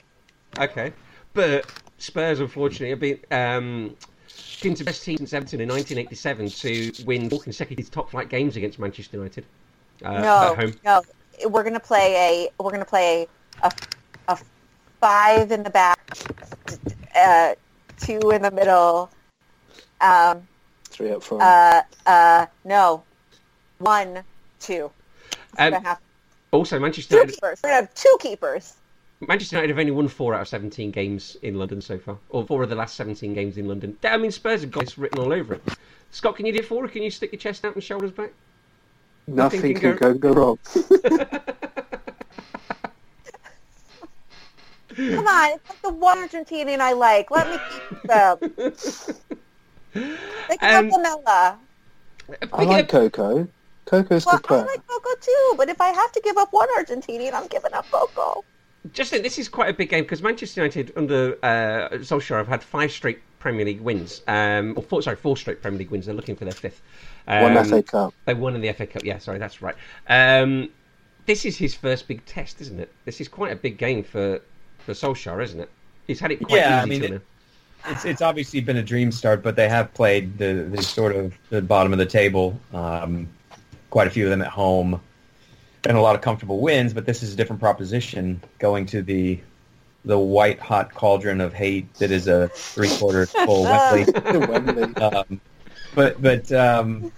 [0.59, 0.93] Okay,
[1.33, 1.65] but
[1.97, 3.95] Spurs unfortunately have been um,
[4.63, 8.79] into best team since Everton in 1987 to win four consecutive top flight games against
[8.79, 9.45] Manchester United
[10.03, 10.73] uh, no, at home.
[10.85, 11.01] no.
[11.45, 13.27] We're gonna play a we're gonna play
[13.63, 13.71] a,
[14.27, 14.39] a
[14.99, 15.99] five in the back,
[17.15, 17.55] uh,
[17.99, 19.09] two in the middle.
[20.01, 20.47] Um,
[20.85, 21.43] Three up front.
[21.43, 23.03] uh, uh, no,
[23.79, 24.23] one,
[24.59, 24.91] two.
[25.57, 25.99] Um, have
[26.51, 27.59] Also, Manchester two United, keepers.
[27.63, 28.73] We're gonna have two keepers.
[29.19, 32.45] Manchester United have only won four out of 17 games in London so far, or
[32.45, 33.97] four of the last 17 games in London.
[34.03, 35.63] I mean, Spurs have got this written all over it.
[36.11, 36.87] Scott, can you do her?
[36.87, 38.31] Can you stick your chest out and shoulders back?
[39.27, 40.59] Nothing can can go- go, go wrong.
[44.95, 47.29] Come on, it's like the one Argentinian I like.
[47.29, 47.57] Let me
[47.89, 48.37] keep them.
[50.49, 51.57] They can Um, have Lamela.
[52.53, 53.47] I like Coco.
[53.85, 54.61] Coco's Well, good player.
[54.61, 57.73] I like Coco too, but if I have to give up one Argentinian, I'm giving
[57.73, 58.43] up Coco.
[58.93, 62.63] Justin, this is quite a big game because Manchester United under uh, Solskjaer have had
[62.63, 64.21] five straight Premier League wins.
[64.27, 66.05] Um, or four, sorry, four straight Premier League wins.
[66.05, 66.81] They're looking for their fifth.
[67.27, 68.13] Um, One FA Cup.
[68.25, 69.03] They won in the FA Cup.
[69.03, 69.75] Yeah, sorry, that's right.
[70.07, 70.69] Um,
[71.25, 72.91] this is his first big test, isn't it?
[73.05, 74.39] This is quite a big game for
[74.79, 75.69] for Solskjaer, isn't it?
[76.07, 77.21] He's had it quite Yeah, I mean, till it-
[77.87, 81.33] It's it's obviously been a dream start, but they have played the, the sort of
[81.49, 82.57] the bottom of the table.
[82.73, 83.27] Um,
[83.89, 84.99] quite a few of them at home,
[85.85, 86.93] and a lot of comfortable wins.
[86.93, 89.39] But this is a different proposition going to the
[90.05, 94.47] the white hot cauldron of hate that is a three quarters full Wembley.
[94.47, 94.95] Wembley.
[94.95, 95.41] um,
[95.97, 97.11] but but um,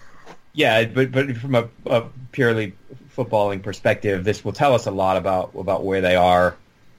[0.54, 2.74] yeah, but but from a, a purely
[3.16, 6.56] footballing perspective, this will tell us a lot about about where they are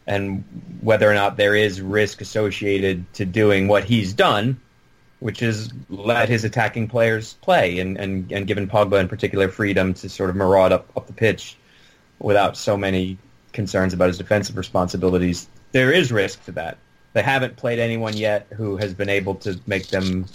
[0.06, 0.44] and
[0.82, 4.60] whether or not there is risk associated to doing what he's done,
[5.20, 9.94] which is let his attacking players play and, and, and given Pogba in particular freedom
[9.94, 11.56] to sort of maraud up, up the pitch
[12.18, 13.16] without so many
[13.52, 15.48] concerns about his defensive responsibilities.
[15.72, 16.76] There is risk to that.
[17.12, 20.26] They haven't played anyone yet who has been able to make them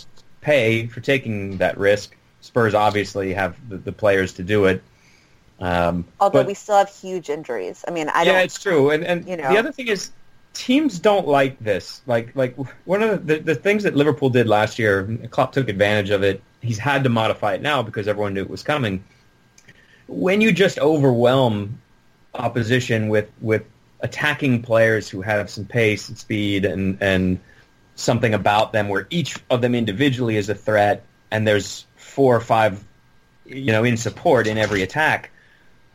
[0.45, 2.15] pay for taking that risk.
[2.41, 4.83] Spurs obviously have the, the players to do it.
[5.59, 7.83] Um, Although but- we still have huge injuries.
[7.87, 8.41] I mean, I yeah, don't.
[8.43, 8.91] it's true.
[8.91, 9.49] And and you know.
[9.51, 10.11] the other thing is,
[10.53, 12.01] teams don't like this.
[12.05, 12.55] Like like
[12.85, 16.41] one of the, the things that Liverpool did last year, Klopp took advantage of it.
[16.61, 19.03] He's had to modify it now because everyone knew it was coming.
[20.07, 21.81] When you just overwhelm
[22.35, 23.63] opposition with with
[24.01, 27.39] attacking players who have some pace and speed and and
[27.95, 32.41] something about them where each of them individually is a threat and there's four or
[32.41, 32.83] five
[33.45, 35.31] you know in support in every attack.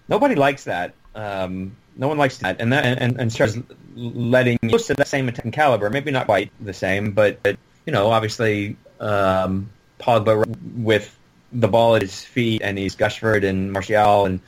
[0.08, 0.94] Nobody likes that.
[1.14, 2.60] Um, no one likes that.
[2.60, 3.58] And that and, and starts
[3.94, 7.92] letting most of that same attacking caliber maybe not quite the same but, but you
[7.92, 11.16] know obviously um, Pogba with
[11.52, 14.40] the ball at his feet and he's Gushford and Martial and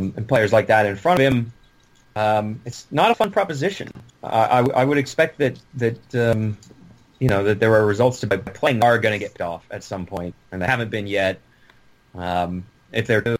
[0.00, 1.52] and players like that in front of him
[2.16, 3.90] um, it's not a fun proposition.
[4.22, 6.58] I, I, I would expect that that um,
[7.20, 9.84] you know that there are results to by playing are going to get off at
[9.84, 11.40] some point, and they haven't been yet.
[12.14, 13.36] Um, if they're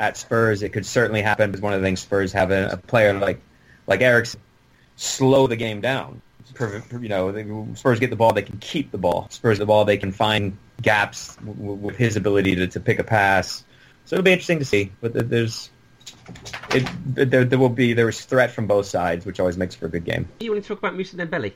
[0.00, 1.50] at Spurs, it could certainly happen.
[1.50, 3.40] Because one of the things Spurs have a, a player like
[3.86, 4.40] like Eriksen
[4.96, 6.20] slow the game down.
[6.58, 9.26] You know, Spurs get the ball, they can keep the ball.
[9.30, 13.04] Spurs the ball, they can find gaps w- with his ability to, to pick a
[13.04, 13.64] pass.
[14.04, 14.92] So it'll be interesting to see.
[15.00, 15.70] But there's
[16.70, 19.86] it, there, there will be there is threat from both sides, which always makes for
[19.86, 20.28] a good game.
[20.40, 21.52] You want to talk about Mousa Dembele?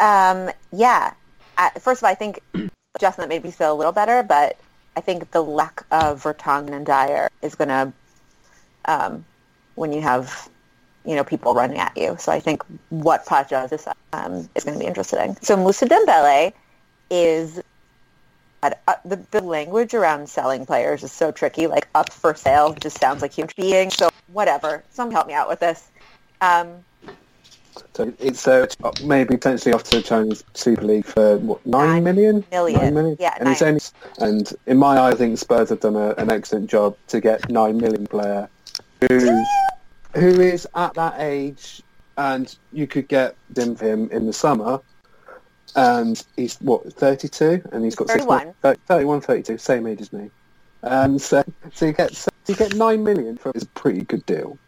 [0.00, 1.12] Um, yeah.
[1.78, 2.40] First of all, I think
[2.98, 4.58] Justin that made me feel a little better, but
[4.96, 7.92] I think the lack of Vertonghen and Dier is going to,
[8.86, 9.24] um,
[9.74, 10.48] when you have
[11.04, 12.16] you know, people running at you.
[12.18, 15.36] So I think what does is, um, is going to be interesting.
[15.40, 16.52] So Mousa Dembele
[17.10, 17.60] is
[18.62, 18.70] uh,
[19.04, 21.66] the, the language around selling players is so tricky.
[21.66, 23.90] Like up for sale just sounds like human being.
[23.90, 24.84] So whatever.
[24.90, 25.88] Someone help me out with this.
[26.40, 26.84] Um,
[27.94, 28.66] So it's uh,
[29.04, 32.44] maybe potentially off to the Chinese Super League for what nine Nine million?
[32.50, 32.80] million.
[32.80, 33.16] Nine million?
[33.20, 33.80] Yeah, and it's only
[34.18, 37.50] and in my eye, I think Spurs have done a, an excellent job to get
[37.50, 38.48] nine million player
[39.08, 39.44] who
[40.14, 41.82] who is at that age,
[42.16, 44.80] and you could get him for him in the summer.
[45.76, 48.46] And he's what 32, and he's got six 31.
[48.46, 50.28] months- thir- 31, 32, same age as me.
[50.82, 54.24] Um, so so you get so you get nine million for is a pretty good
[54.26, 54.58] deal.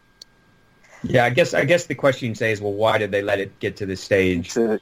[1.03, 3.39] Yeah, I guess I guess the question you say is, well, why did they let
[3.39, 4.51] it get to this stage?
[4.51, 4.79] So,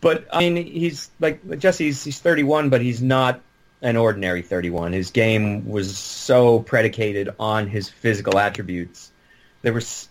[0.00, 2.02] But I mean, he's like Jesse's.
[2.04, 3.40] He's 31, but he's not
[3.82, 4.92] an ordinary 31.
[4.92, 9.10] His game was so predicated on his physical attributes.
[9.62, 10.08] There was,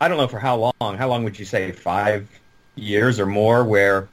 [0.00, 0.96] I don't know for how long.
[0.96, 1.72] How long would you say?
[1.72, 2.28] Five
[2.74, 4.08] years or more, where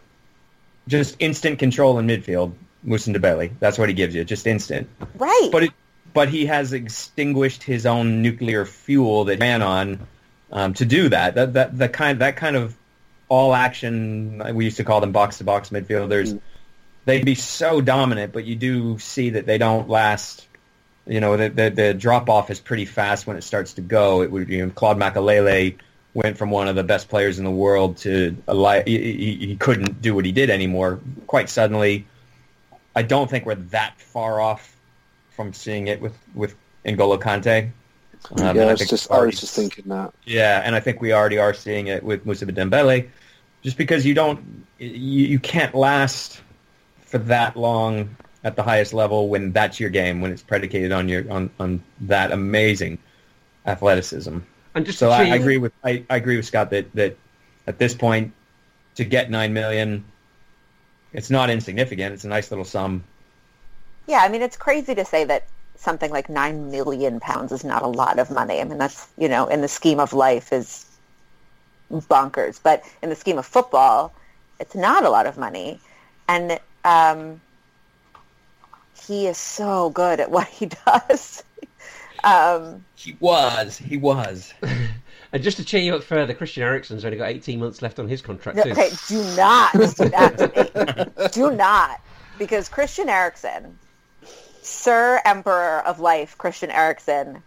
[0.87, 2.53] just instant control in midfield.
[2.85, 3.51] Mousa Dembele.
[3.59, 4.23] That's what he gives you.
[4.23, 4.87] Just instant.
[5.15, 5.49] right.
[5.51, 5.71] But it,
[6.13, 10.07] but he has extinguished his own nuclear fuel that ran on
[10.51, 11.35] um, to do that.
[11.35, 12.75] That that the kind that kind of
[13.29, 16.33] all action we used to call them box to box midfielders.
[16.33, 16.41] Mm.
[17.05, 20.45] They'd be so dominant, but you do see that they don't last.
[21.05, 24.21] You know, the the, the drop off is pretty fast when it starts to go.
[24.21, 25.77] It would you know, Claude Makelele
[26.13, 29.35] went from one of the best players in the world to a li- he, he,
[29.47, 32.07] he couldn't do what he did anymore quite suddenly.
[32.95, 34.75] I don't think we're that far off
[35.35, 37.71] from seeing it with with N'Golo Kante.
[38.31, 40.13] Um, and yeah, I I was think just we I already- was just thinking that.
[40.25, 43.07] Yeah, and I think we already are seeing it with Mousa Dembele,
[43.63, 46.41] just because you don't you, you can't last
[47.05, 51.07] for that long at the highest level when that's your game when it's predicated on
[51.09, 52.97] your on on that amazing
[53.65, 54.37] athleticism.
[54.75, 57.17] And just So I, I agree with I, I agree with Scott that that
[57.65, 58.33] at this point
[58.95, 60.03] to get nine million,
[61.13, 62.13] it's not insignificant.
[62.13, 63.03] It's a nice little sum.
[64.07, 67.83] Yeah, I mean, it's crazy to say that something like nine million pounds is not
[67.83, 68.59] a lot of money.
[68.59, 70.85] I mean, that's you know, in the scheme of life, is
[71.91, 72.59] bonkers.
[72.61, 74.13] But in the scheme of football,
[74.59, 75.79] it's not a lot of money,
[76.27, 77.39] and um,
[79.05, 81.43] he is so good at what he does.
[82.23, 83.77] um, He was.
[83.77, 84.53] He was.
[85.33, 88.07] And just to cheer you up further, Christian Eriksen's only got 18 months left on
[88.07, 88.71] his contract too.
[88.71, 91.27] okay, do not do that to me.
[91.33, 91.99] Do not,
[92.39, 93.77] because Christian Eriksen,
[94.67, 97.41] Sir Emperor of Life, Christian Eriksen,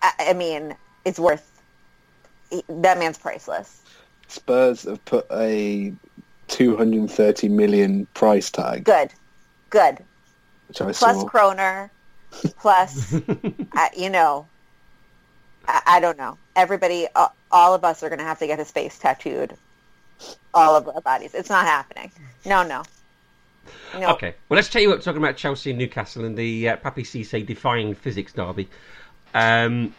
[0.00, 1.52] I, I mean, it's worth.
[2.68, 3.82] That man's priceless.
[4.28, 5.92] Spurs have put a
[6.48, 9.10] 230 million price tag, Good,
[9.70, 9.98] good.
[10.68, 11.24] which I Plus saw.
[11.24, 11.90] Kroner,
[12.58, 13.14] plus,
[13.76, 14.46] uh, you know,
[15.66, 16.38] I, I don't know.
[16.54, 19.56] Everybody, uh, all of us are going to have to get his face tattooed.
[20.54, 21.34] All of our bodies.
[21.34, 22.10] It's not happening.
[22.46, 22.84] No, no.
[23.94, 24.12] No.
[24.14, 27.10] Okay, well, let's cheer you up talking about Chelsea and Newcastle and the uh, Papiss
[27.10, 28.68] Cisse defying physics derby.
[29.34, 29.94] Um,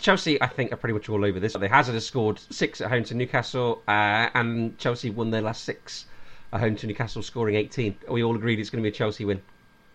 [0.00, 1.52] Chelsea, I think, are pretty much all over this.
[1.52, 5.64] They Hazard has scored six at home to Newcastle, uh, and Chelsea won their last
[5.64, 6.06] six
[6.52, 7.96] at home to Newcastle, scoring 18.
[8.08, 9.40] Are we all agreed it's going to be a Chelsea win?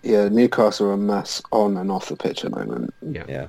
[0.04, 2.94] Yeah, Newcastle are a mess on and off the pitch at the moment.
[3.02, 3.26] Yeah.
[3.28, 3.48] Yeah.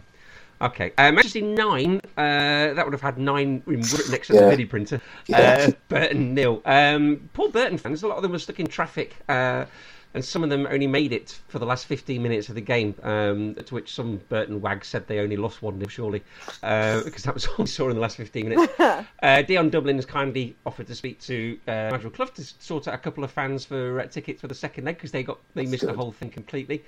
[0.60, 0.92] Okay.
[0.96, 2.00] Uh, City nine.
[2.16, 4.40] Uh, that would have had nine written next to Yeah.
[4.42, 5.00] the video printer.
[5.26, 5.66] Yeah.
[5.68, 6.62] Uh, Burton nil.
[6.64, 8.02] Um, poor Burton fans.
[8.02, 9.66] A lot of them were stuck in traffic, uh,
[10.14, 12.94] and some of them only made it for the last 15 minutes of the game.
[13.02, 16.22] Um, to which some Burton wags said they only lost one nil, surely,
[16.62, 18.72] uh, because that was all we saw in the last 15 minutes.
[19.22, 22.94] uh, Dion Dublin has kindly offered to speak to uh, Nigel Clough to sort out
[22.94, 25.66] a couple of fans for uh, tickets for the second leg because they got they
[25.66, 26.82] missed the whole thing completely.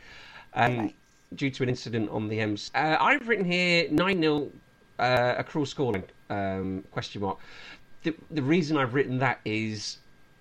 [0.54, 0.94] Um,
[1.34, 2.70] due to an incident on the Ems.
[2.74, 4.50] Uh, I've written here 9 0
[4.98, 7.38] uh, a cruel scoreline, um, question mark.
[8.02, 9.98] The, the reason I've written that is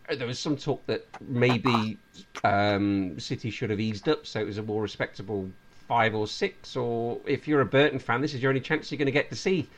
[0.09, 1.97] uh, there was some talk that maybe
[2.43, 5.49] um, City should have eased up so it was a more respectable
[5.87, 8.97] five or six, or if you're a Burton fan, this is your only chance you're
[8.97, 9.69] going to get to see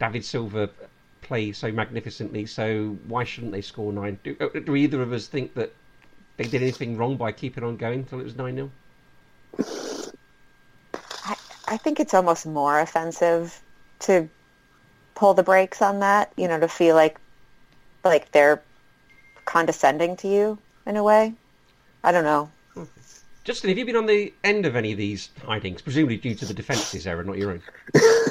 [0.00, 0.70] David Silva
[1.20, 4.18] play so magnificently, so why shouldn't they score nine?
[4.24, 5.72] Do, uh, do either of us think that
[6.38, 10.10] they did anything wrong by keeping on going until it was 9 0?
[11.68, 13.60] I, I think it's almost more offensive
[14.00, 14.28] to
[15.14, 17.18] pull the brakes on that, you know, to feel like
[18.04, 18.62] like they're
[19.44, 21.34] condescending to you in a way.
[22.04, 22.50] I don't know.
[23.44, 25.82] Justin, have you been on the end of any of these hidings?
[25.82, 27.62] Presumably due to the defences error, not your own.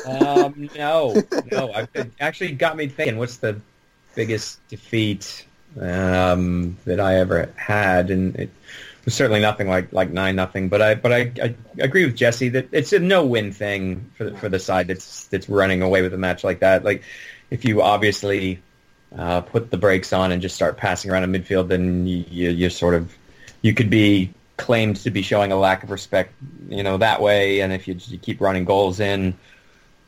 [0.05, 1.73] Um, no, no.
[1.73, 3.17] I, it actually got me thinking.
[3.17, 3.59] What's the
[4.15, 5.45] biggest defeat
[5.81, 8.11] um, that I ever had?
[8.11, 8.49] And it
[9.07, 10.67] was certainly nothing like like nine nothing.
[10.67, 14.25] But I but I, I agree with Jesse that it's a no win thing for
[14.25, 16.83] the, for the side that's that's running away with a match like that.
[16.83, 17.03] Like
[17.49, 18.61] if you obviously
[19.17, 22.49] uh, put the brakes on and just start passing around in midfield, then you, you
[22.49, 23.15] you sort of
[23.61, 26.33] you could be claimed to be showing a lack of respect,
[26.67, 27.61] you know, that way.
[27.61, 29.35] And if you, you keep running goals in,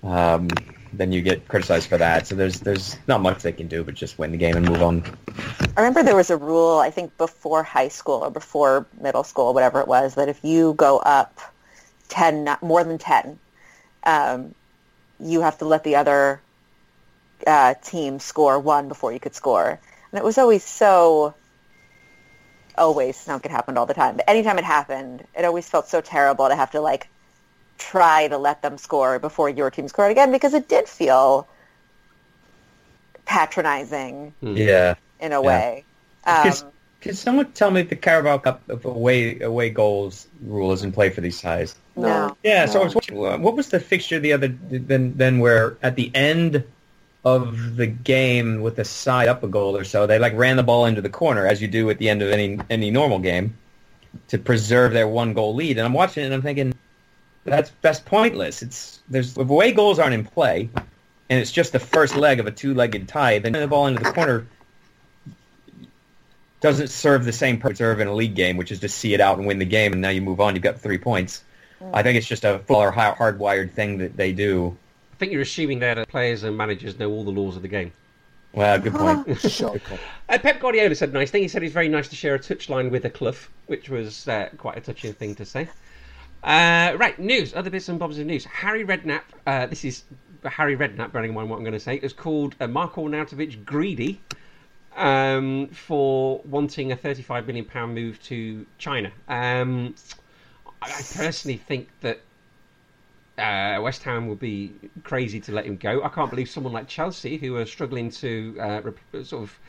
[0.04, 0.50] um,
[0.94, 2.28] then you get criticized for that.
[2.28, 4.82] So there's there's not much they can do but just win the game and move
[4.82, 5.04] on.
[5.78, 9.54] I remember there was a rule, I think before high school or before middle school,
[9.54, 11.40] whatever it was, that if you go up
[12.10, 13.40] 10, more than 10,
[14.04, 14.56] um,
[15.20, 16.42] you have to let the other
[17.46, 19.80] uh, team score one before you could score.
[20.12, 21.36] And it was always so,
[22.78, 26.02] always, not it happened all the time, but anytime it happened, it always felt so
[26.02, 27.08] terrible to have to like
[27.80, 31.48] try to let them score before your team scored again because it did feel
[33.26, 34.96] patronizing Yeah.
[35.20, 35.48] in a Yeah.
[35.48, 35.86] way.
[36.26, 36.72] Um,
[37.02, 40.92] Can someone tell me if the Carabao Cup of away away goals rule is in
[40.92, 41.76] play for these sides?
[41.96, 42.36] no.
[42.44, 45.78] Yeah, so I was watching, uh, what was the fixture the other then then where
[45.82, 46.64] at the end
[47.24, 50.64] of the game with the side up a goal or so, they like ran the
[50.64, 53.58] ball into the corner as you do at the end of any any normal game
[54.28, 55.78] to preserve their one goal lead.
[55.78, 56.74] And I'm watching it and I'm thinking
[57.50, 58.62] that's that's pointless.
[58.62, 60.70] It's there's if away goals aren't in play
[61.30, 64.12] and it's just the first leg of a two-legged tie, then the ball into the
[64.12, 64.48] corner
[66.60, 69.22] doesn't serve the same purpose serve in a league game, which is to see it
[69.22, 70.56] out and win the game, and now you move on.
[70.56, 71.44] You've got three points.
[71.94, 74.76] I think it's just a full or hard- hardwired thing that they do.
[75.14, 77.68] I think you're assuming there that players and managers know all the laws of the
[77.68, 77.94] game.
[78.54, 79.28] Well, good point.
[80.30, 81.42] Uh, Pep Guardiola said a nice thing.
[81.42, 83.34] He said it's very nice to share a touchline with a Clough,
[83.66, 85.68] which was uh, quite a touching thing to say.
[86.44, 88.46] Uh, right, news, other bits and bobs of news.
[88.46, 90.04] Harry Redknapp, uh, this is
[90.44, 93.66] Harry Redknapp, bearing in mind what I'm going to say, is called uh, Marko Arnautovic
[93.66, 94.22] greedy
[94.96, 99.12] um, for wanting a 35 million pound move to China.
[99.28, 99.96] Um,
[100.82, 102.22] I I personally think that
[103.38, 104.74] uh, West Ham will be
[105.04, 106.04] crazy to let him go.
[106.04, 109.60] I can't believe someone like Chelsea, who are struggling to uh, rep- sort of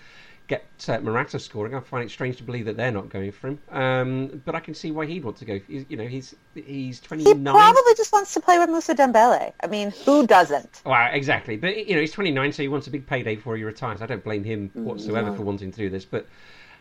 [0.50, 1.74] get uh, Morata scoring.
[1.74, 3.58] I find it strange to believe that they're not going for him.
[3.70, 5.60] Um, but I can see why he'd want to go.
[5.66, 7.44] He's, you know, he's he's He 29.
[7.44, 9.52] probably just wants to play with Mousa Dembele.
[9.62, 10.82] I mean, who doesn't?
[10.84, 11.56] Well, exactly.
[11.56, 14.02] But you know, he's 29, so he wants a big payday before he retires.
[14.02, 15.36] I don't blame him Mm, whatsoever no.
[15.36, 16.04] for wanting to do this.
[16.04, 16.26] But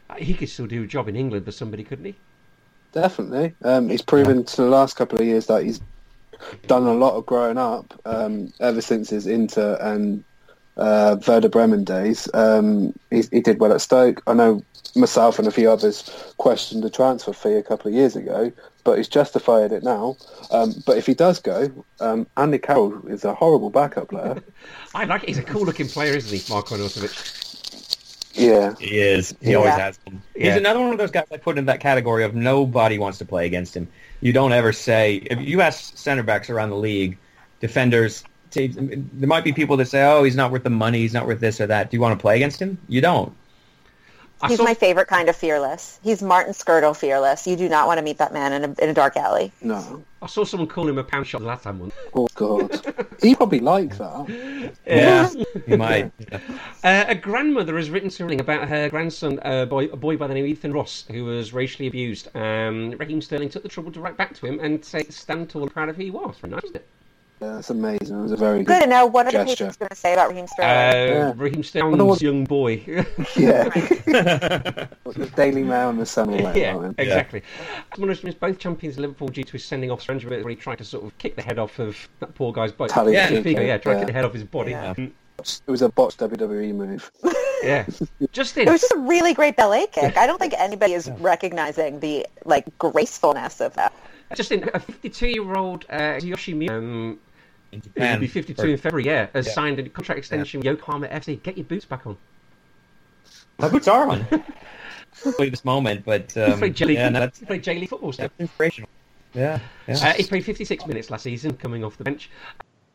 [0.09, 2.15] uh, he could still do a job in England for somebody, couldn't he?
[2.91, 3.53] Definitely.
[3.63, 5.80] Um, he's proven to the last couple of years that he's
[6.67, 10.24] done a lot of growing up um, ever since his Inter and
[10.80, 12.27] uh, Werder Bremen days.
[12.34, 14.23] Um, he, he did well at Stoke.
[14.25, 14.63] I know
[14.95, 18.51] myself and a few others questioned the transfer fee a couple of years ago,
[18.84, 20.17] but he's justified it now.
[20.51, 24.41] Um, but if he does go, um, Andy Carroll is a horrible backup player.
[24.95, 25.25] I like.
[25.25, 27.45] He's a cool-looking player, isn't he, Marko Arnautovic?
[28.34, 28.73] yeah.
[28.80, 29.36] he is.
[29.41, 30.21] He always has been.
[30.36, 30.51] Yeah.
[30.51, 33.25] He's another one of those guys I put in that category of nobody wants to
[33.25, 33.88] play against him.
[34.21, 37.17] You don't ever say if you ask center backs around the league,
[37.59, 38.23] defenders.
[38.51, 40.99] Teams- There might be people that say, "Oh, he's not worth the money.
[40.99, 42.77] He's not worth this or that." Do you want to play against him?
[42.87, 43.33] You don't.
[44.47, 45.99] He's saw, my favorite kind of fearless.
[46.01, 47.45] He's Martin Skrtel fearless.
[47.45, 49.51] You do not want to meet that man in a, in a dark alley.
[49.61, 50.01] No.
[50.21, 51.93] I saw someone call him a pound shot last time once.
[52.13, 52.71] Oh, God.
[53.21, 54.71] he probably likes that.
[54.87, 55.29] Yeah,
[55.65, 56.11] he might.
[56.19, 56.39] Yeah.
[56.81, 60.33] Uh, a grandmother has written something about her grandson, uh, boy, a boy by the
[60.33, 62.33] name of Ethan Ross, who was racially abused.
[62.33, 65.63] Um, Raheem Sterling took the trouble to write back to him and say, stand tall
[65.63, 66.37] and proud of who he was.
[66.37, 66.87] Very nice, wasn't it?
[67.41, 68.19] Yeah, that's amazing.
[68.19, 68.79] It was a very Good good.
[68.81, 69.05] to know.
[69.05, 69.51] What are the Gesture.
[69.65, 71.37] patrons going to say about Raheem Uh, Sterling?
[71.37, 72.83] Raheem I wonder what- young boy.
[73.37, 73.63] Yeah.
[73.69, 76.95] the Daily Mail and the Sun will let yeah, about him.
[76.97, 77.41] exactly.
[77.93, 80.55] Someone who's missed both champions of Liverpool due to his sending off Strange where he
[80.55, 82.91] tried to sort of kick the head off of that poor guy's body.
[82.91, 83.99] Tally Yeah, Fico, Figo, yeah, tried to yeah.
[83.99, 84.71] kick the head off his body.
[84.71, 84.93] Yeah.
[84.97, 87.09] Um, It was a botched WWE move.
[87.63, 87.85] yeah.
[88.33, 90.17] Justin, It was just a really great ballet kick.
[90.17, 93.93] I don't think anybody is recognizing the like gracefulness of that.
[94.35, 97.17] Justin, a 52-year-old uh, Yoshimi um,
[97.72, 99.53] In who'll be 52 in February, yeah, has Yeah.
[99.53, 101.41] signed a contract extension with Yokohama FC.
[101.43, 102.17] Get your boots back on.
[103.59, 104.26] My boots are on.
[105.38, 108.11] Wait this moment, but He um, played yeah, no, that's, he played J League football
[108.13, 108.24] still.
[108.28, 108.89] that's inspirational.
[109.34, 109.95] Yeah, yeah.
[109.95, 112.30] Uh, he played 56 minutes last season, coming off the bench.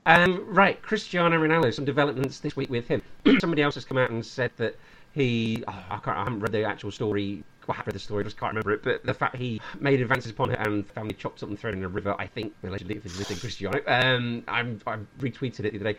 [0.06, 1.72] Um, right, Cristiano Ronaldo.
[1.72, 3.02] Some developments this week with him.
[3.40, 4.76] Somebody else has come out and said that
[5.12, 5.64] he.
[5.68, 7.44] Oh, I, can't, I haven't read the actual story.
[7.68, 8.82] I have read the story, I just can't remember it.
[8.82, 11.84] But the fact he made advances upon her and family chopped up and thrown in
[11.84, 12.14] a river.
[12.18, 13.80] I think allegedly if it's listing Cristiano.
[13.86, 15.98] Um, I'm, I retweeted it the other day.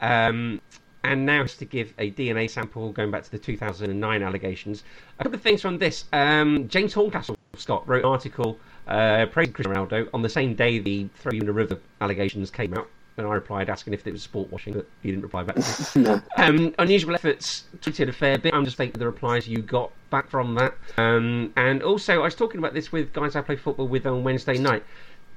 [0.00, 0.60] Um,
[1.04, 4.82] and now it's to give a DNA sample going back to the 2009 allegations.
[5.18, 6.04] A couple of things from this.
[6.12, 8.58] Um, James Horncastle, Scott, wrote an article
[8.88, 12.50] uh, praising Cristiano Ronaldo on the same day the throw you in a river allegations
[12.50, 12.88] came out.
[13.16, 15.56] And I replied asking if it was sport washing, but he didn't reply back.
[15.96, 16.20] no.
[16.36, 18.52] um, Unusual Efforts tweeted a fair bit.
[18.52, 20.74] I'm just thinking the replies you got back from that.
[20.98, 24.22] Um, and also, I was talking about this with guys I play football with on
[24.22, 24.84] Wednesday night.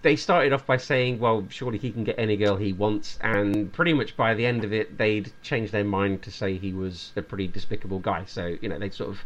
[0.02, 3.18] They started off by saying, well, surely he can get any girl he wants.
[3.22, 6.74] And pretty much by the end of it, they'd changed their mind to say he
[6.74, 8.24] was a pretty despicable guy.
[8.26, 9.20] So, you know, they'd sort of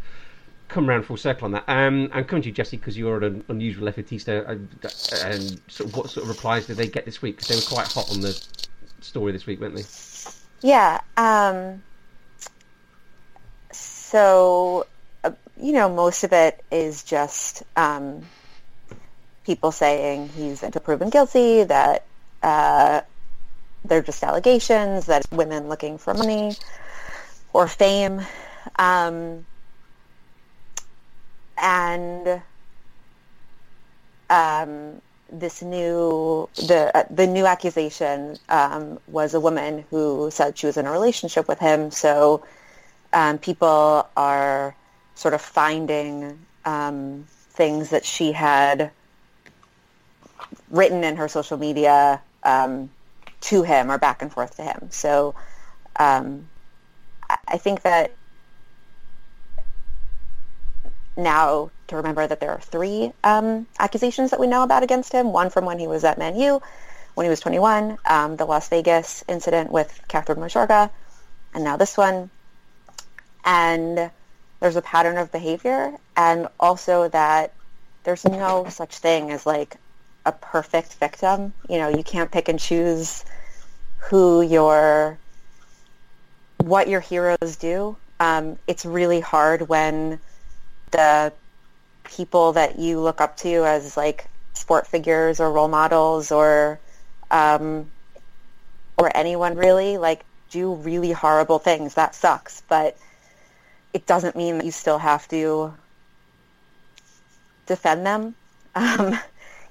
[0.67, 1.63] come around full circle on that.
[1.67, 4.47] Um, and come to you, Jesse, because you're an unusual effortista.
[4.47, 7.37] Uh, and sort of what sort of replies did they get this week?
[7.37, 8.39] Because they were quite hot on the
[9.01, 9.83] story this week, weren't they?
[10.61, 11.01] Yeah.
[11.17, 11.83] Um,
[13.71, 14.85] so,
[15.23, 18.23] uh, you know, most of it is just um,
[19.45, 22.05] people saying he's been proven guilty, that
[22.41, 23.01] uh,
[23.85, 26.55] they're just allegations, that women looking for money
[27.51, 28.21] or fame.
[28.77, 29.45] Um,
[31.63, 32.41] and
[34.29, 35.01] um,
[35.31, 40.77] this new the uh, the new accusation um, was a woman who said she was
[40.77, 41.89] in a relationship with him.
[41.89, 42.45] So
[43.13, 44.75] um, people are
[45.15, 48.91] sort of finding um, things that she had
[50.69, 52.89] written in her social media um,
[53.41, 54.89] to him or back and forth to him.
[54.89, 55.33] So
[55.97, 56.47] um,
[57.47, 58.15] I think that
[61.15, 65.31] now to remember that there are three um, accusations that we know about against him.
[65.31, 66.61] One from when he was at Man U,
[67.13, 70.89] when he was 21, um, the Las Vegas incident with Kathryn Mayorga,
[71.53, 72.29] and now this one.
[73.45, 74.09] And
[74.59, 77.53] there's a pattern of behavior, and also that
[78.03, 79.77] there's no such thing as like
[80.25, 81.53] a perfect victim.
[81.69, 83.25] You know, you can't pick and choose
[83.97, 85.17] who your
[86.57, 87.97] what your heroes do.
[88.19, 90.19] Um, it's really hard when
[90.93, 91.33] the
[92.03, 96.79] people that you look up to as like sport figures or role models or
[97.31, 97.91] um,
[98.97, 101.95] or anyone really like do really horrible things.
[101.95, 102.97] That sucks, but
[103.93, 105.73] it doesn't mean that you still have to
[107.65, 108.35] defend them.
[108.75, 109.15] Um,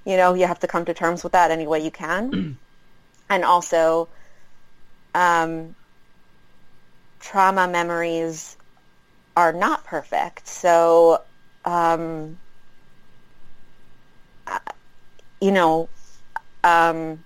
[0.04, 2.56] you know, you have to come to terms with that any way you can.
[3.28, 4.10] and also,
[5.12, 5.74] um,
[7.18, 8.56] trauma memories
[9.37, 10.47] are not perfect.
[10.47, 11.22] So,
[11.64, 12.39] um,
[15.41, 15.89] you know,
[16.64, 17.24] um,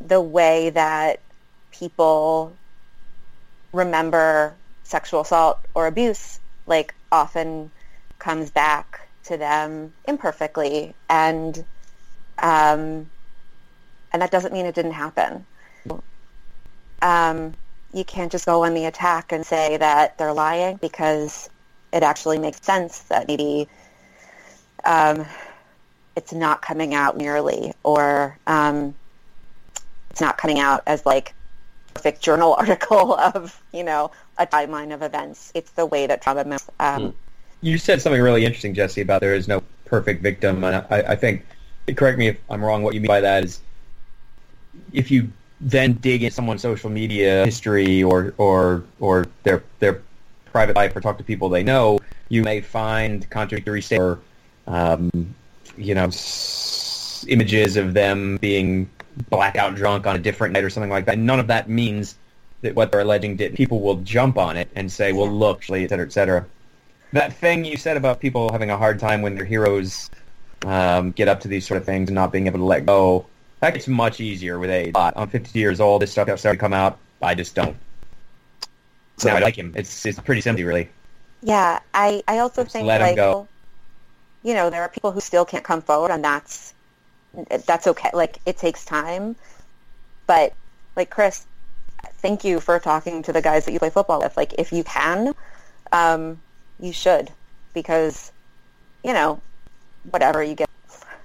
[0.00, 1.20] the way that
[1.72, 2.56] people
[3.72, 7.70] remember sexual assault or abuse, like, often
[8.18, 11.64] comes back to them imperfectly, and
[12.42, 13.10] um,
[14.12, 15.46] and that doesn't mean it didn't happen.
[17.02, 17.54] Um,
[17.92, 21.50] you can't just go on the attack and say that they're lying because
[21.92, 23.68] it actually makes sense that maybe
[24.84, 25.26] um,
[26.16, 28.94] it's not coming out nearly or um,
[30.10, 31.34] it's not coming out as like
[31.90, 35.50] a perfect journal article of you know a timeline of events.
[35.54, 36.58] It's the way that trauma.
[36.78, 37.10] Um, hmm.
[37.60, 41.16] you said something really interesting, Jesse, about there is no perfect victim, and I, I
[41.16, 41.44] think
[41.96, 42.82] correct me if I'm wrong.
[42.82, 43.60] What you mean by that is
[44.92, 45.30] if you
[45.60, 50.00] then dig into someone's social media history or or or their their
[50.46, 51.98] private life or talk to people they know,
[52.28, 54.20] you may find contradictory statements
[54.66, 55.34] or um,
[55.76, 58.88] you know s- images of them being
[59.28, 61.14] blackout drunk on a different night or something like that.
[61.14, 62.16] And none of that means
[62.62, 63.54] that what they're alleging did.
[63.54, 66.46] People will jump on it and say, "Well, look," et cetera, et cetera.
[67.12, 70.10] That thing you said about people having a hard time when their heroes
[70.64, 73.26] um, get up to these sort of things and not being able to let go
[73.60, 74.92] that gets much easier with age.
[74.94, 76.02] I'm 50 years old.
[76.02, 76.98] This stuff has started to come out.
[77.22, 77.76] I just don't.
[79.18, 79.72] So now I like him.
[79.76, 80.88] It's it's pretty simple, really.
[81.42, 83.48] Yeah, I I also just think let like, him go.
[84.42, 86.72] you know, there are people who still can't come forward, and that's
[87.66, 88.10] that's okay.
[88.14, 89.36] Like it takes time,
[90.26, 90.54] but
[90.96, 91.44] like Chris,
[92.18, 94.36] thank you for talking to the guys that you play football with.
[94.38, 95.34] Like if you can,
[95.92, 96.40] um,
[96.78, 97.30] you should
[97.74, 98.32] because
[99.04, 99.38] you know
[100.10, 100.69] whatever you get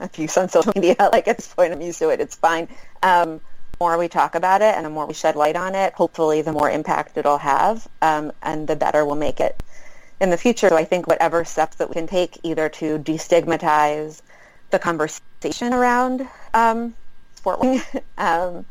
[0.06, 0.96] abuse on social media.
[1.00, 2.20] Like at this point, I'm used to it.
[2.20, 2.68] It's fine.
[3.04, 3.42] Um,
[3.72, 6.42] the more we talk about it and the more we shed light on it, hopefully
[6.42, 9.62] the more impact it'll have um, and the better we'll make it
[10.22, 10.70] in the future.
[10.70, 14.22] So I think whatever steps that we can take either to destigmatize
[14.72, 16.94] the conversation around um,
[17.36, 17.60] sport
[18.18, 18.66] um,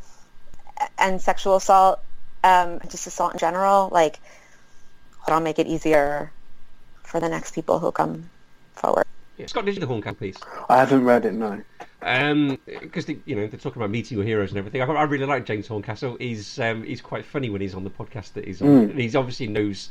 [0.98, 2.00] and sexual assault,
[2.42, 4.18] um, just assault in general, like
[5.26, 6.30] it'll make it easier
[7.02, 8.28] for the next people who come
[8.74, 9.04] forward.
[9.36, 10.36] Yeah, Scott, did you the Horncastle piece?
[10.68, 11.60] I haven't read it, no.
[12.00, 14.82] Because um, you know they're talking about meeting your heroes and everything.
[14.82, 16.16] I, I really like James Horncastle.
[16.20, 18.90] He's um, he's quite funny when he's on the podcast that he's on.
[18.90, 18.98] Mm.
[18.98, 19.90] He's obviously knows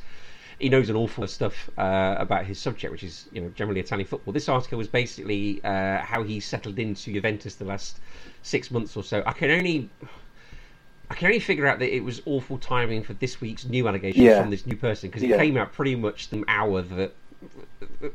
[0.59, 3.49] he knows an awful lot of stuff uh, about his subject, which is you know
[3.49, 4.31] generally Italian football.
[4.33, 7.99] This article was basically uh, how he settled into Juventus the last
[8.43, 9.23] six months or so.
[9.25, 9.89] I can only.
[11.09, 14.23] I can only figure out that it was awful timing for this week's new allegations
[14.23, 14.41] Yeah.
[14.41, 15.37] from this new person because it Yeah.
[15.37, 17.13] came out pretty much the hour that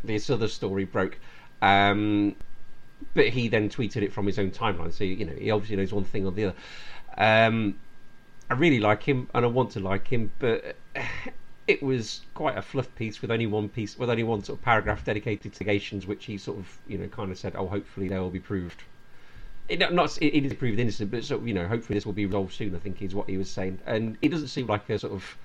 [0.05, 1.19] this other story broke.
[1.63, 2.37] Um,
[3.15, 5.93] but he then tweeted it from his own timeline, so you know he obviously knows
[5.93, 6.57] one thing or the other.
[7.17, 7.77] Um,
[8.51, 10.77] I really like him, and I want to like him, but
[11.69, 14.65] it was quite a fluff piece with only one piece, with only one sort of
[14.65, 18.09] paragraph dedicated to allegations, which he sort of you know kind of said, "Oh, hopefully
[18.09, 18.83] they will be proved."
[19.69, 22.15] It, not- it, it is proved innocent, but sort of, you know, hopefully this will
[22.15, 22.75] be resolved soon.
[22.75, 25.37] I think is what he was saying, and he doesn't seem like a sort of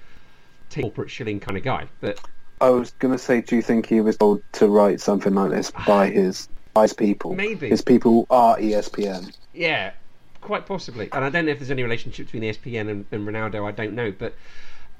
[0.73, 2.19] corporate shilling kind of guy, but
[2.63, 5.51] I was going to say, do you think he was told to write something like
[5.51, 7.35] this by his by his people?
[7.35, 7.67] Maybe.
[7.67, 9.35] his people are ESPN.
[9.53, 9.91] Yeah,
[10.39, 11.09] quite possibly.
[11.11, 13.67] And I don't know if there's any relationship between ESPN and, and Ronaldo.
[13.67, 14.35] I don't know, but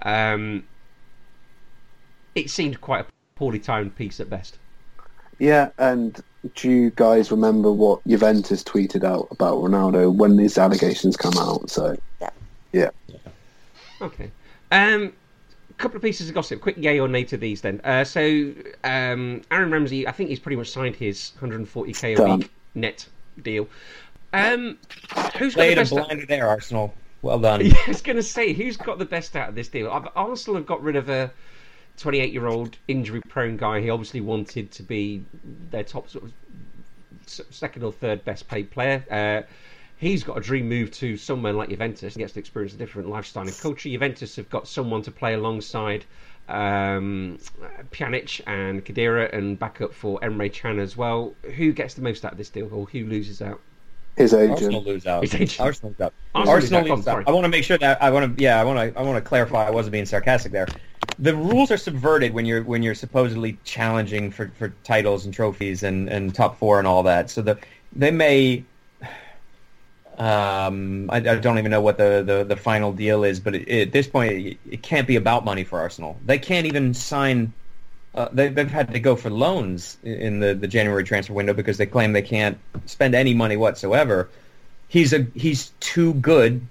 [0.01, 0.65] um,
[2.35, 4.57] it seemed quite a poorly timed piece at best.
[5.39, 6.21] Yeah, and
[6.55, 11.69] do you guys remember what Juventus tweeted out about Ronaldo when these allegations come out?
[11.69, 12.29] So Yeah.
[12.73, 12.89] yeah,
[14.01, 14.31] Okay.
[14.69, 15.11] Um, a
[15.83, 16.61] couple of pieces of gossip.
[16.61, 17.79] Quick yay or nay to these then.
[17.83, 18.53] Uh, so
[18.83, 23.07] um, Aaron Ramsey, I think he's pretty much signed his 140k a week net
[23.41, 23.67] deal.
[24.33, 24.77] Um,
[25.37, 25.91] who's got the Played a best?
[25.91, 26.93] blinder there, Arsenal.
[27.21, 27.61] Well done.
[27.65, 29.91] Yeah, I was going to say, who's got the best out of this deal?
[29.91, 31.31] I've- Arsenal have got rid of a
[31.97, 33.79] 28 year old injury prone guy.
[33.81, 35.23] He obviously wanted to be
[35.69, 36.33] their top sort of
[37.27, 39.05] second or third best paid player.
[39.11, 39.47] Uh,
[40.03, 42.13] he's got a dream move to somewhere like Juventus.
[42.13, 43.89] He gets to experience a different lifestyle and culture.
[43.89, 46.05] Juventus have got someone to play alongside
[46.49, 47.37] um,
[47.91, 51.33] Pjanic and Khedira and back up for Emre Can as well.
[51.55, 53.59] Who gets the most out of this deal or who loses out?
[54.15, 54.85] his Arsenal agent.
[54.85, 55.23] lose out.
[55.23, 55.59] His agent.
[55.59, 56.13] Arsenal lose out.
[56.35, 56.97] Arsenal lose out.
[56.97, 57.27] Lose out.
[57.27, 58.43] I want to make sure that I want to.
[58.43, 58.99] Yeah, I want to.
[58.99, 59.65] I want to clarify.
[59.65, 60.67] I wasn't being sarcastic there.
[61.19, 65.83] The rules are subverted when you're when you're supposedly challenging for, for titles and trophies
[65.83, 67.29] and, and top four and all that.
[67.29, 67.57] So the
[67.95, 68.63] they may.
[70.17, 73.67] Um, I, I don't even know what the, the, the final deal is, but it,
[73.69, 76.17] at this point, it, it can't be about money for Arsenal.
[76.25, 77.53] They can't even sign.
[78.13, 81.77] Uh, they, they've had to go for loans in the, the January transfer window because
[81.77, 84.29] they claim they can't spend any money whatsoever.
[84.87, 86.61] He's a he's too good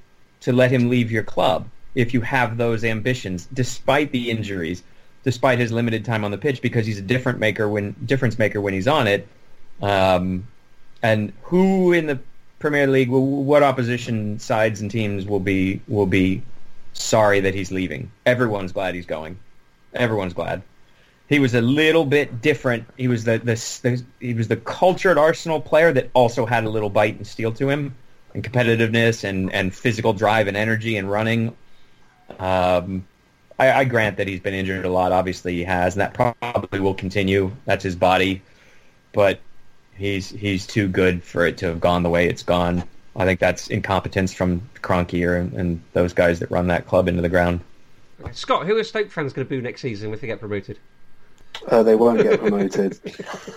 [0.43, 4.85] to let him leave your club if you have those ambitions, despite the injuries,
[5.25, 8.61] despite his limited time on the pitch, because he's a different maker when difference maker
[8.61, 9.27] when he's on it.
[9.81, 10.47] Um,
[11.03, 12.21] and who in the
[12.63, 16.43] Premier League, what opposition sides and teams will be will be
[16.93, 18.11] sorry that he's leaving?
[18.25, 19.37] Everyone's glad he's going.
[19.95, 20.63] Everyone's glad.
[21.29, 22.87] He was a little bit different.
[22.97, 26.71] He was the, the, the he was the cultured Arsenal player that also had a
[26.71, 27.97] little bite and steel to him,
[28.33, 31.57] and competitiveness and, and physical drive and energy and running.
[32.39, 33.05] Um,
[33.59, 35.11] I, I grant that he's been injured a lot.
[35.11, 37.51] Obviously, he has, and that probably will continue.
[37.65, 38.41] That's his body,
[39.13, 39.41] but
[39.97, 42.85] he's he's too good for it to have gone the way it's gone.
[43.15, 47.21] I think that's incompetence from Kroenke or, and those guys that run that club into
[47.23, 47.61] the ground.
[48.33, 50.79] Scott, who are Stoke fans going to boo next season if they get promoted?
[51.69, 52.99] Uh, they won't get promoted.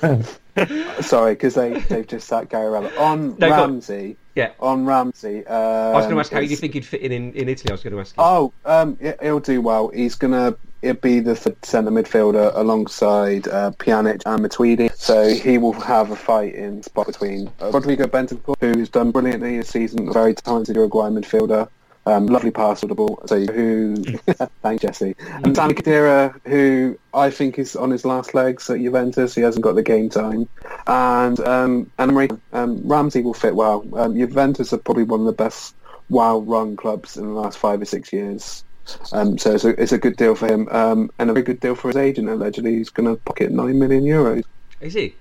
[1.03, 3.71] Sorry, because they they've just sacked Gary Rowett on No, go on.
[3.71, 4.17] Ramsey.
[4.35, 4.51] Yeah.
[4.59, 5.45] On Ramsey.
[5.47, 7.71] Um, I was going to ask how you think he'd fit in, in in Italy.
[7.71, 8.23] I was going to ask you.
[8.23, 9.89] Oh, um, he'll do well.
[9.89, 10.55] He's gonna
[10.85, 14.95] it'll be the centre midfielder alongside uh, Pjanic and Matuidi.
[14.95, 19.57] So he will have a fight in spot between uh, Rodrigo Bentancur, who's done brilliantly
[19.57, 21.67] this season, a very talented Uruguayan midfielder.
[22.07, 23.19] Um, lovely pass on the ball.
[23.25, 23.95] So who?
[24.61, 25.15] thanks, Jesse.
[25.43, 29.33] And Sami Khedira, who I think is on his last legs at Juventus.
[29.33, 30.47] He hasn't got the game time.
[30.85, 33.83] And um, and Emery- um, Ramsey will fit well.
[33.95, 35.73] Um, Juventus are probably one of the best
[36.09, 38.63] wild run clubs in the last five or six years.
[39.11, 41.59] Um, so it's a, it's a good deal for him, um, and a very good
[41.59, 42.29] deal for his agent.
[42.29, 44.43] Allegedly, he's going to pocket nine million euros.
[44.81, 45.15] Is he?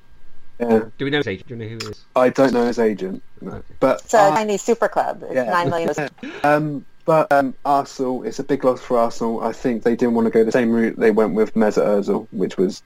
[0.61, 1.49] Yeah, Do we know his agent?
[1.49, 2.05] Do we know who he is?
[2.15, 3.63] I don't know his agent, no.
[3.81, 5.23] but It's a uh, Chinese super club.
[5.25, 5.45] It's yeah.
[5.45, 6.11] Nine million.
[6.45, 9.43] um, but um, Arsenal, it's a big loss for Arsenal.
[9.43, 12.29] I think they didn't want to go the same route they went with Mesut Ozil,
[12.31, 12.83] which was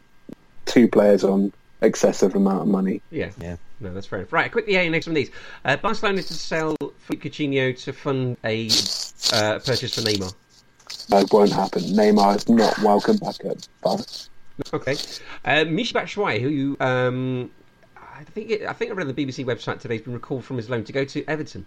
[0.65, 1.53] two players on
[1.83, 3.03] excessive amount of money.
[3.11, 3.31] Yeah.
[3.41, 3.57] Yeah.
[3.81, 4.33] No, that's fair enough.
[4.33, 5.31] Right, quickly, yeah, next one of these.
[5.65, 8.67] Uh, Barcelona is to sell Philippe Coutinho to fund a
[9.33, 10.35] uh, purchase for Neymar.
[11.09, 11.83] That won't happen.
[11.83, 14.05] Neymar is not welcome back at Barca.
[14.73, 14.93] Okay.
[15.45, 17.51] Uh, Michi Batshuayi, who um,
[17.97, 20.45] I think it, I think I read on the BBC website today, has been recalled
[20.45, 21.65] from his loan to go to Everton.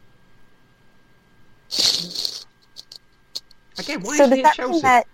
[3.80, 4.82] Again, why so is he at Chelsea?
[4.82, 5.07] that?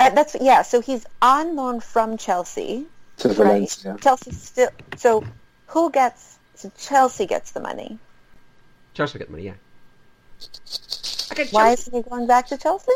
[0.00, 0.62] Uh, that's yeah.
[0.62, 2.86] So he's on loan from Chelsea,
[3.18, 3.36] to right?
[3.36, 3.96] Valencia.
[4.00, 4.70] Chelsea still.
[4.96, 5.24] So
[5.68, 6.38] who gets?
[6.56, 7.98] So Chelsea gets the money.
[8.94, 9.54] Chelsea get the money, yeah.
[11.32, 12.92] Okay, Why isn't he going back to Chelsea?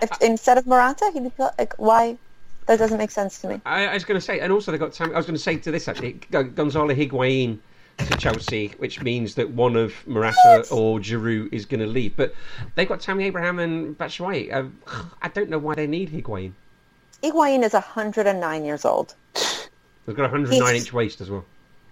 [0.00, 2.18] If, instead of Morata, he'd be like, why?
[2.66, 3.60] That doesn't make sense to me.
[3.64, 4.92] I, I was going to say, and also they got.
[4.92, 7.58] Tam- I was going to say to this actually, G- Gonzalo Higuain
[7.98, 10.72] to Chelsea, which means that one of Morata What?
[10.72, 12.16] or Giroud is going to leave.
[12.16, 12.34] But
[12.74, 14.52] they've got Tammy Abraham and Batshuayi.
[14.52, 14.64] Uh,
[15.22, 16.52] I don't know why they need Higuain.
[17.22, 19.14] Higuain is 109 years old.
[20.04, 21.44] They've got a 109 He's- inch waist as well.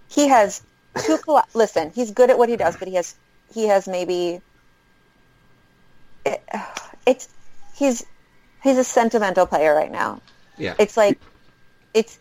[0.09, 0.61] He has
[1.05, 1.17] two.
[1.17, 3.15] Coll- Listen, he's good at what he does, but he has
[3.53, 4.41] he has maybe.
[6.25, 6.43] It,
[7.05, 7.29] it's
[7.77, 8.05] he's
[8.63, 10.21] he's a sentimental player right now.
[10.57, 10.75] Yeah.
[10.79, 11.19] It's like
[11.93, 12.19] it's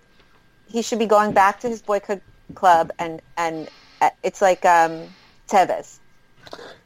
[0.66, 2.20] he should be going back to his boyhood
[2.55, 3.68] club and and
[4.00, 5.09] uh, it's like um
[5.50, 5.98] Tevez.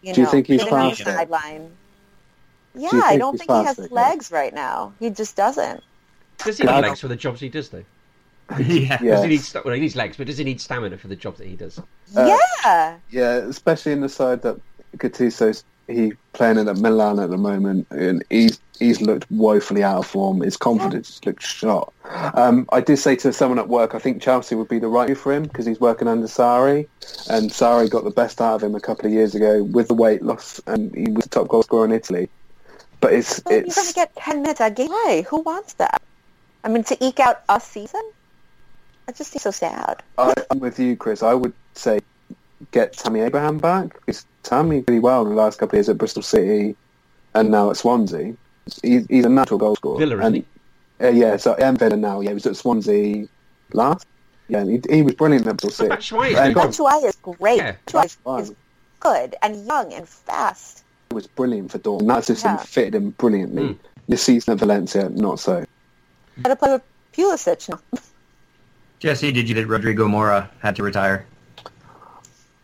[0.02, 1.70] You Do you know, think he's sitting on the sideline.
[2.74, 4.94] Yeah, you I don't he's think he has faster, legs right now.
[5.00, 5.82] He just doesn't.
[6.38, 6.76] Does he God.
[6.76, 7.84] need legs for the jobs he does, though?
[8.60, 8.98] yeah.
[8.98, 11.16] Does he need sta- well, he needs legs, but does he need stamina for the
[11.16, 11.78] job that he does?
[12.16, 12.98] Uh, yeah.
[13.10, 14.56] Yeah, especially in the side that
[14.96, 19.98] Gattuso's he playing in at Milan at the moment, and he's he's looked woefully out
[19.98, 20.40] of form.
[20.40, 21.92] His confidence looked shot.
[22.34, 25.08] Um, I did say to someone at work, I think Chelsea would be the right
[25.08, 26.86] move for him because he's working under Sarri,
[27.28, 29.94] and Sarri got the best out of him a couple of years ago with the
[29.94, 32.28] weight loss, and he was the top goal scorer in Italy.
[33.00, 35.24] But it's But you're going to get 10 minutes a game.
[35.24, 36.02] Who wants that?
[36.64, 38.02] I mean, to eke out a season?
[39.06, 40.02] I just seems so sad.
[40.18, 41.22] I, I'm with you, Chris.
[41.22, 42.00] I would say
[42.72, 45.88] get Tammy Abraham back because Tammy did really well in the last couple of years
[45.90, 46.74] at Bristol City
[47.34, 48.34] and now at Swansea.
[48.82, 49.98] He's, he's a natural goal scorer.
[49.98, 50.34] Villa, isn't
[51.00, 52.20] and, uh, yeah, so and Villa now.
[52.20, 53.26] Yeah, he was at Swansea
[53.72, 54.06] last.
[54.48, 55.94] Yeah, and he, he was brilliant at Bristol City.
[55.94, 57.56] Batshuayi Uh, is God, Batshuayi is great.
[57.58, 57.74] Yeah.
[57.86, 58.52] Batshuayi is-
[59.00, 60.82] good and young and fast.
[61.10, 62.08] He was brilliant for Dortmund.
[62.08, 62.56] That system Yeah.
[62.62, 63.62] fitted him brilliantly.
[63.62, 63.78] Mm.
[64.08, 65.64] This season at Valencia, not so.
[66.42, 66.82] Had to play with
[67.12, 67.78] Pulisic now.
[68.98, 71.26] Jesse, did you that Rodrigo Mora had to retire?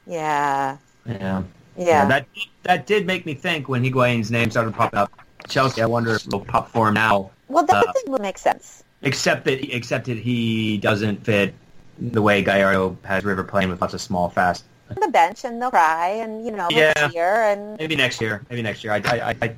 [0.06, 0.76] Yeah.
[1.06, 1.42] Yeah.
[1.76, 2.06] Yeah.
[2.06, 2.26] that
[2.62, 5.12] that did make me think when Higuain's name started popping up.
[5.48, 7.30] Chelsea, I wonder if it'll pop for him now.
[7.48, 8.82] well, that uh, thing would make sense.
[9.02, 11.54] Except that except that he doesn't fit
[11.98, 14.64] the way Gallardo has River playing with lots of small, fast.
[14.90, 16.92] On the bench, and they'll cry, and, you know, Yeah.
[16.94, 18.42] they'll cheer, and Maybe next year.
[18.50, 18.92] Maybe next year.
[18.92, 19.56] I I I,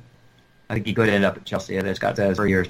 [0.69, 1.75] I think he could end up at Chelsea.
[1.75, 2.67] It's got to for years.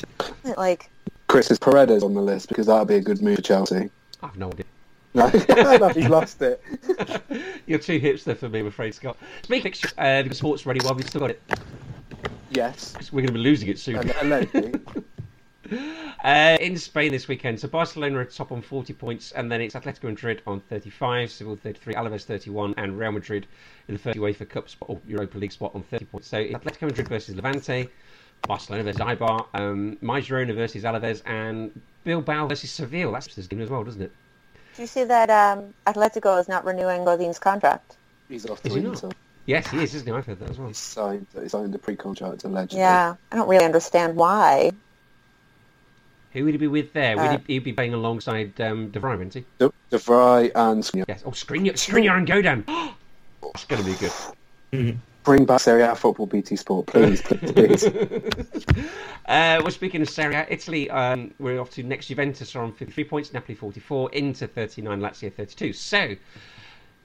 [0.57, 0.89] like,
[1.27, 3.89] Chris is Paredes on the list because that would be a good move for Chelsea.
[4.23, 4.65] I've no idea.
[5.77, 6.61] no, he's lost it.
[7.65, 9.17] You're too hipster for me, I'm afraid, Scott.
[9.41, 11.41] Speaking of uh, the sports ready while we've still got it.
[12.51, 12.93] Yes.
[13.11, 14.11] We're going to be losing it soon.
[16.23, 19.75] Uh, in Spain this weekend, so Barcelona are top on 40 points, and then it's
[19.75, 23.47] Atletico Madrid on 35, Seville 33, Alaves 31, and Real Madrid
[23.87, 26.27] in the first UEFA Cup spot, or Europa League spot on 30 points.
[26.29, 27.89] So Atletico Madrid versus Levante,
[28.47, 33.11] Barcelona versus Eibar, um, versus Alaves, and Bilbao versus Seville.
[33.11, 34.11] That's this game as well, doesn't it?
[34.77, 37.97] Do you see that um, Atletico is not renewing Godin's contract?
[38.29, 38.85] He's off Is to he?
[38.85, 39.09] Inter.
[39.47, 40.13] Yes, he is, isn't he?
[40.13, 40.67] I've heard that as well.
[40.67, 42.77] He signed, he signed a pre-contract allegedly.
[42.77, 43.15] Yeah.
[43.31, 44.71] I don't really understand why.
[46.33, 47.17] Who would he be with there?
[47.17, 49.45] Would Uh, he, he'd be playing alongside um, De Vrij, wouldn't he?
[49.57, 51.05] De, De Vrij and Skriniar.
[51.07, 51.23] Yes.
[51.25, 52.63] Oh, Skriniar, Skriniar and Godin.
[53.41, 54.99] That's going to be good.
[55.27, 57.83] Bring back Serie A football, BT Sport, please, please, please.
[59.27, 62.71] Uh, well, speaking of Serie A, Italy, um, we're off to next Juventus are on
[62.71, 65.73] 53 points, Napoli 44, Inter 39, Lazio 32.
[65.73, 66.15] So,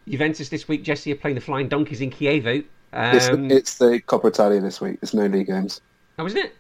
[0.07, 2.65] Juventus this week, Jesse, are playing the Flying Donkeys in Chievo.
[2.93, 5.01] It's, Um, it's the Coppa Italia this week.
[5.01, 5.81] There's no league games.
[6.17, 6.55] Oh, isn't it?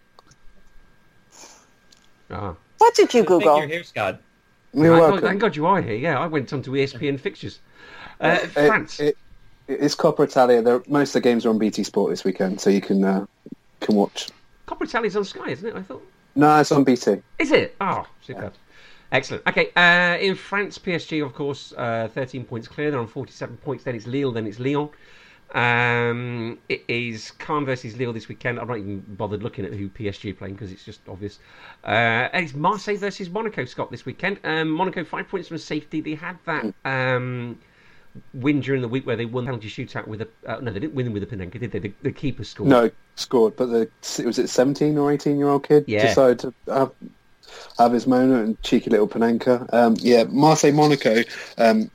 [2.32, 2.56] Ah.
[2.78, 3.58] What did you Google?
[3.58, 4.20] You're here, Scott.
[4.74, 5.28] You're Thank God, welcome.
[5.28, 5.94] thank God you are here.
[5.94, 7.60] Yeah, I went onto E ESPN fixtures.
[8.20, 8.98] Uh, It- France.
[8.98, 9.16] it-
[9.68, 10.62] it's Coppa Italia.
[10.62, 13.26] There, most of the games are on BT Sport this weekend, so you can uh,
[13.80, 14.28] can watch.
[14.66, 15.76] Coppa Italia's on Sky, isn't it?
[15.76, 16.06] I thought.
[16.34, 17.22] No, it's on BT.
[17.38, 17.76] Is it?
[17.80, 18.54] Oh, superb.
[19.12, 19.46] Excellent.
[19.46, 22.90] Okay, uh, in France, PSG, of course, uh, 13 points clear.
[22.90, 23.84] They're on 47 points.
[23.84, 24.88] Then it's Lille, then it's Lyon.
[25.54, 28.58] Um, it is Caen versus Lille this weekend.
[28.58, 31.40] I'm not even bothered looking at who PSG are playing because it's just obvious.
[31.84, 34.40] Uh, and it's Marseille versus Monaco, Scott, this weekend.
[34.44, 36.00] Um, Monaco, five points from safety.
[36.00, 37.58] They had that um,
[38.34, 40.28] win during the week where they won the penalty shootout with a.
[40.46, 41.78] Uh, no, they didn't win with a Panenka, did they?
[41.78, 42.68] The, the keeper scored.
[42.68, 43.88] No, scored, but the
[44.24, 46.06] was it 17 or 18 year old kid Yeah.
[46.06, 46.92] decided to have
[47.78, 49.72] have his moment and cheeky little Panenka.
[49.72, 51.22] Um, yeah, Marseille Monaco.
[51.58, 51.90] Um,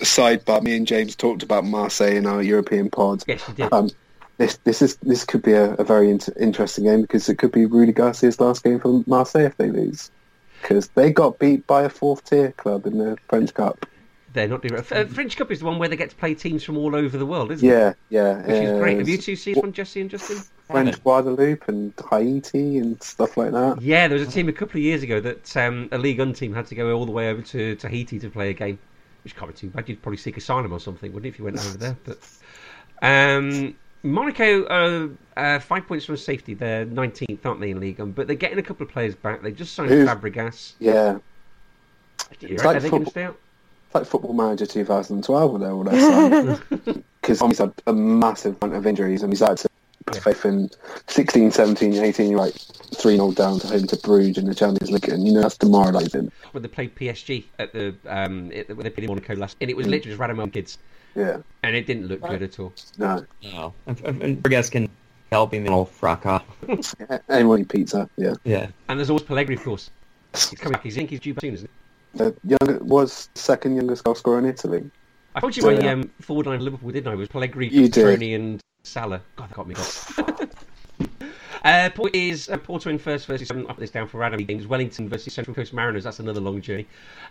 [0.00, 3.22] sidebar, me and James talked about Marseille in our European pod.
[3.26, 3.72] Yes, you did.
[3.72, 3.90] Um,
[4.38, 7.52] this this is this could be a, a very inter- interesting game because it could
[7.52, 10.10] be Rudy Garcia's last game for Marseille if they lose
[10.60, 13.84] because they got beat by a fourth tier club in the French Cup.
[14.32, 16.64] They're not doing uh, French Cup is the one where they get to play teams
[16.64, 17.70] from all over the world, isn't it?
[17.70, 18.98] Yeah, yeah, Which is great.
[18.98, 20.38] Have you uh, two seen this one, Jesse and Justin?
[20.70, 23.82] French Guadeloupe and Haiti and stuff like that.
[23.82, 26.32] Yeah, there was a team a couple of years ago that um, a League One
[26.32, 28.78] team had to go all the way over to Tahiti to play a game,
[29.22, 29.86] which can't be too bad.
[29.88, 31.96] You'd probably seek asylum or something, wouldn't it, if you went over there?
[32.04, 32.18] But
[33.02, 36.54] um, Monaco are uh, five points from safety.
[36.54, 38.00] They're 19th, aren't they, in league?
[38.00, 39.42] Um, but they're getting a couple of players back.
[39.42, 40.72] They just signed Who- Fabregas.
[40.78, 41.18] Yeah,
[42.40, 43.38] You It's reckon like they going football- stay out?
[43.92, 46.62] It's like Football Manager 2012 with all that
[47.20, 49.68] Because he's had a massive amount of injuries and he's had to
[50.06, 50.70] put faith in
[51.08, 54.90] 16, 17, 18, you're like 3 0 down to home to Bruges in the Champions
[54.90, 55.10] League.
[55.10, 56.32] And you know that's demoralising.
[56.52, 59.58] When they played PSG at the um, at the, when they played in Monaco last,
[59.60, 60.78] and it was literally just Radamel kids,
[61.14, 62.72] Yeah, and it didn't look good at all.
[62.96, 63.26] no.
[63.42, 63.74] No.
[63.86, 64.88] And, and, and Fabregas can
[65.30, 66.40] help him in all fracas.
[67.28, 68.32] Anyone eat pizza, yeah.
[68.44, 68.68] Yeah.
[68.88, 69.90] And there's always Pellegri, of course.
[70.32, 70.72] He's coming.
[70.72, 71.81] back, He's in, he's due back soon, isn't he?
[72.14, 74.90] The younger, was second youngest goal scorer in Italy.
[75.34, 75.92] I told you my Yeah.
[75.92, 77.12] um, forward line of Liverpool, didn't I?
[77.14, 78.22] It was Pellegri, You did.
[78.22, 79.22] And Salah.
[79.36, 79.74] God, that got me.
[79.74, 80.50] God.
[81.64, 83.64] Uh, point is uh, Porto in first versus seven.
[83.68, 84.66] Up this down for random games.
[84.66, 86.02] Wellington versus Central Coast Mariners.
[86.02, 86.88] That's another long journey.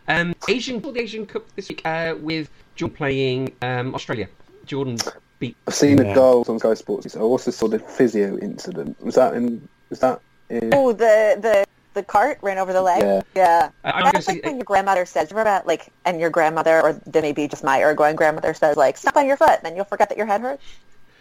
[0.07, 4.29] Um, Asian the Asian Cup this week uh, with Jordan playing um, Australia.
[4.65, 4.97] Jordan
[5.39, 5.57] beat.
[5.67, 6.03] I've seen Yeah.
[6.05, 7.13] the goals on Sky Sports.
[7.17, 9.03] I also saw the physio incident.
[9.03, 9.67] Was that in?
[9.89, 10.69] Was that in?
[10.73, 13.01] Oh, the the the cart ran over the leg.
[13.01, 13.21] Yeah.
[13.35, 13.69] Yeah.
[13.83, 16.81] I- I'm That's say like when your grandmother says, remember that, like, and your grandmother,
[16.81, 19.75] or then maybe just my Uruguayan grandmother says, like, step on your foot, and then
[19.75, 20.63] you'll forget that your head hurts.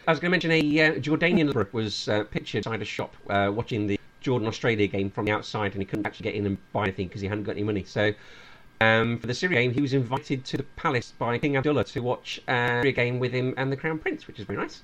[0.07, 3.15] I was going to mention a uh, Jordanian liberal was uh, pictured inside a shop
[3.29, 6.47] uh, watching the Jordan Australia game from the outside, and he couldn't actually get in
[6.47, 7.85] and buy anything because he hadn't got any money.
[7.85, 8.13] So.
[8.83, 12.01] Um, for the Syria game, he was invited to the palace by King Abdullah to
[12.01, 14.81] watch uh, Syria game with him and the Crown Prince, which is very nice.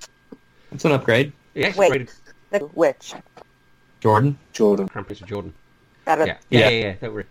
[0.70, 1.32] It's an upgrade.
[1.54, 1.90] Yes, Wait.
[1.90, 2.10] rated
[2.50, 3.14] The, which?
[4.00, 4.38] Jordan.
[4.52, 4.86] Jordan.
[4.88, 5.54] Crown Prince of Jordan.
[6.06, 6.84] That Yeah, yeah, yeah, Yeah.
[6.86, 7.24] yeah, don't worry.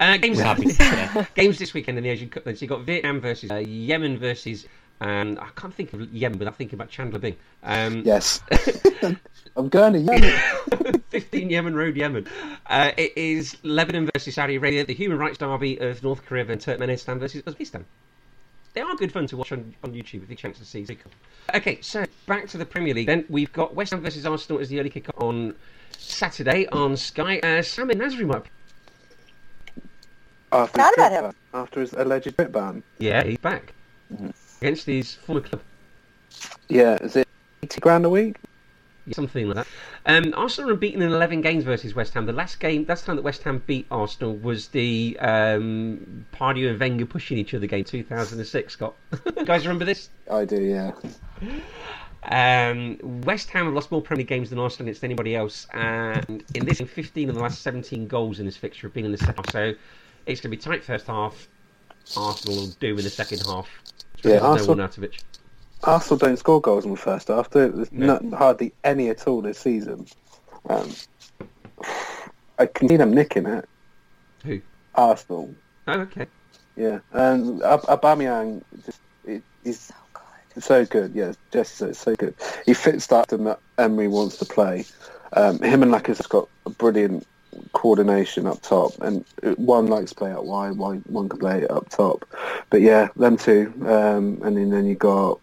[0.00, 0.66] Uh, games, We're happy.
[0.80, 1.26] Yeah.
[1.34, 2.44] games this weekend in the Asian Cup.
[2.44, 4.66] Then so you got Vietnam versus uh, Yemen versus.
[5.00, 7.36] Um, I can't think of Yemen, but I'm thinking about Chandler Bing.
[7.64, 8.40] Um, Yes.
[9.56, 11.02] I'm going to Yemen.
[11.10, 12.26] 15 Yemen Road, Yemen.
[12.66, 16.60] Uh, it is Lebanon versus Saudi Arabia, the human rights derby of North Korea and
[16.60, 17.84] Turkmenistan versus Uzbekistan.
[18.74, 20.86] They are good fun to watch on, on YouTube if you chance to see.
[21.54, 23.06] Okay, so back to the Premier League.
[23.08, 25.54] Then we've got West Ham versus Arsenal as the early kick on
[25.98, 27.38] Saturday on Sky.
[27.38, 28.44] Uh, Samir Nasri might.
[30.52, 31.22] After his, about trip him.
[31.22, 31.34] ban.
[31.54, 32.82] after his alleged trip ban.
[32.98, 33.72] Yeah, he's back
[34.60, 35.62] against his former club.
[36.68, 37.28] Yeah, is it
[37.62, 38.36] 80 grand a week?
[39.10, 39.66] Something like that.
[40.06, 42.26] Um, Arsenal are beaten in 11 games versus West Ham.
[42.26, 46.78] The last game, last time that West Ham beat Arsenal was the um, Pardew and
[46.78, 48.72] Wenger pushing each other game, 2006.
[48.72, 48.94] Scott,
[49.44, 50.08] guys, remember this?
[50.30, 50.92] I do, yeah.
[52.24, 56.44] Um, West Ham have lost more Premier League games than Arsenal against anybody else, and
[56.54, 59.18] in this, 15 of the last 17 goals in this fixture have been in the
[59.18, 59.50] second half.
[59.50, 59.74] So
[60.26, 61.48] it's going to be tight first half.
[62.16, 63.68] Arsenal will do in the second half.
[64.22, 64.48] Yeah, There's no
[64.82, 65.08] Arsenal-
[65.84, 67.50] Arsenal don't score goals in the first half.
[67.50, 67.76] do they?
[67.76, 68.18] There's No.
[68.22, 70.06] not, hardly any at all this season.
[70.68, 70.90] Um,
[72.58, 73.68] I can see them nicking it.
[74.44, 74.60] Who?
[74.94, 75.52] Arsenal.
[75.88, 76.26] Oh, okay.
[76.76, 79.90] Yeah, and Ab- Aubameyang just it, he's
[80.58, 81.12] So good.
[81.12, 81.18] so.
[81.18, 82.34] Yeah, Jesse said so good.
[82.66, 84.84] He fits that that Emery wants to play.
[85.34, 87.26] Um, him and Lacazette got a brilliant
[87.72, 89.24] coordination up top, and
[89.56, 92.24] one likes to play out wide, one one can play up top.
[92.70, 95.40] But yeah, them two, um, and then, then you got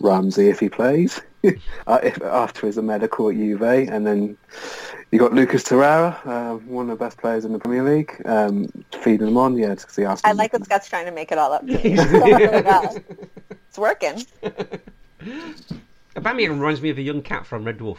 [0.00, 1.20] Ramsey if he plays
[1.86, 4.36] uh, if, after his medical at Juve, and then
[5.10, 8.68] you got Lucas Torreira, uh, one of the best players in the Premier League, um,
[9.00, 9.56] feeding them on.
[9.56, 10.26] Yeah, because he asked.
[10.26, 11.64] I like that Scott's trying to make it all up
[13.78, 14.26] to me.
[14.42, 15.84] My It's working.
[16.16, 17.98] Aubameyang reminds me of a young cat from Red Dwarf.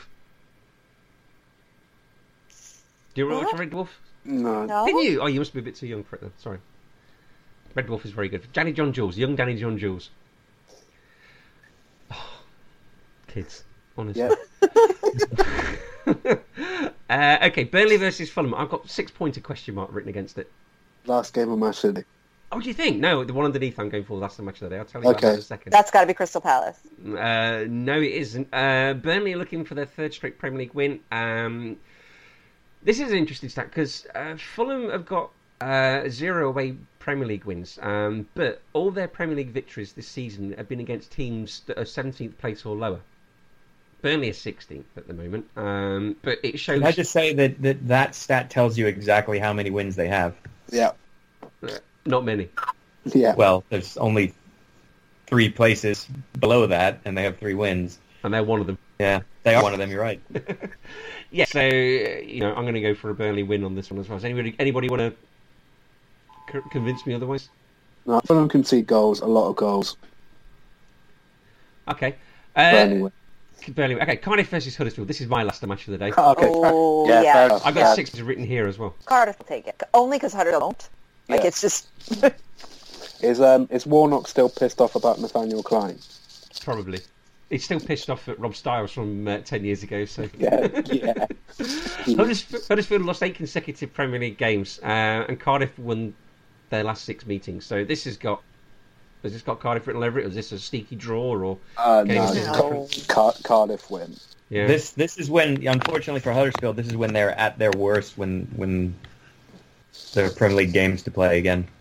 [3.14, 3.54] Do you remember What?
[3.54, 3.90] watching Red Dwarf?
[4.26, 4.86] No, No?
[4.86, 5.22] Didn't you?
[5.22, 6.32] Oh, you must be a bit too young for it then.
[6.38, 6.60] Sorry.
[7.76, 8.48] Red Dwarf is very good.
[8.54, 10.10] Danny John Jules, young Danny John Jules.
[12.12, 12.42] Oh,
[13.28, 13.64] kids,
[13.98, 14.24] honestly.
[14.24, 14.36] yeah.
[17.10, 18.54] uh, okay, Burnley versus Fulham.
[18.54, 20.52] I've got six pointer question mark written against it.
[21.06, 22.06] Last game of my of the
[22.52, 23.00] Oh, do you think?
[23.00, 24.20] No, the one underneath I'm going for.
[24.20, 24.80] That's the match of the day.
[24.80, 25.28] I'll tell you Okay.
[25.28, 25.72] that in a second.
[25.72, 26.80] That's got to be Crystal Palace.
[27.06, 28.48] Uh, no, it isn't.
[28.52, 31.00] Uh, Burnley are looking for their third straight Premier League win.
[31.12, 31.78] Um,
[32.82, 35.30] this is an interesting stat because uh, Fulham have got
[35.62, 40.54] uh, zero away Premier League wins, um, but all their Premier League victories this season
[40.54, 43.02] have been against teams that are 17th place or lower.
[44.02, 46.80] Burnley is 16th at the moment, um, but it shows.
[46.80, 50.08] Can I just say that, that that stat tells you exactly how many wins they
[50.08, 50.36] have?
[50.72, 50.92] Yeah,
[52.06, 52.50] Not many.
[53.06, 53.36] yeah.
[53.36, 54.34] Well, there's only
[55.28, 56.08] three places
[56.40, 58.00] below that, and they have three wins.
[58.24, 58.78] And they're one of them.
[59.00, 59.90] Yeah, they are one of them.
[59.90, 60.22] You're right.
[61.32, 63.92] Yeah, so, uh, you know, I'm going to go for a Burnley win on this
[63.92, 64.18] one as well.
[64.18, 65.14] Does anybody, anybody want to
[66.52, 67.50] c- convince me otherwise?
[68.08, 69.96] No, Fulham concede goals, a lot of goals.
[71.88, 72.16] Okay.
[72.56, 73.12] But Uh, anyway.
[73.76, 74.02] Burnley.
[74.02, 75.08] Okay, Cardiff versus Huddersfield.
[75.08, 76.12] This is my last match of the day.
[76.18, 76.50] Okay.
[76.52, 77.60] Oh, yeah, yeah.
[77.64, 77.94] I've got Yeah.
[77.94, 78.96] six written here as well.
[79.06, 79.80] Cardiff will take it.
[79.94, 80.90] Only because Huddersfield won't.
[81.30, 81.48] Like, Yeah.
[81.48, 81.88] it's just...
[83.22, 86.00] Is um is Warnock still pissed off about Nathaniel Clyne?
[86.62, 87.00] Probably.
[87.50, 90.06] He's still pissed off at Rob Styles from uh, ten years ago.
[90.06, 91.26] So Yeah, yeah.
[92.06, 96.14] Huddersfield, Huddersfield lost eight consecutive Premier League games, uh, and Cardiff won
[96.70, 97.66] their last six meetings.
[97.66, 98.42] So this has got
[99.24, 100.26] has this got Cardiff written over it?
[100.26, 102.54] Or this a sneaky draw or Uh, no, games No.
[102.54, 103.06] different?
[103.10, 104.16] Car- Cardiff win.
[104.50, 104.66] Yeah.
[104.66, 108.48] This this is when, unfortunately for Huddersfield, this is when they're at their worst when
[108.56, 108.96] when
[110.14, 111.68] there are Premier League games to play again.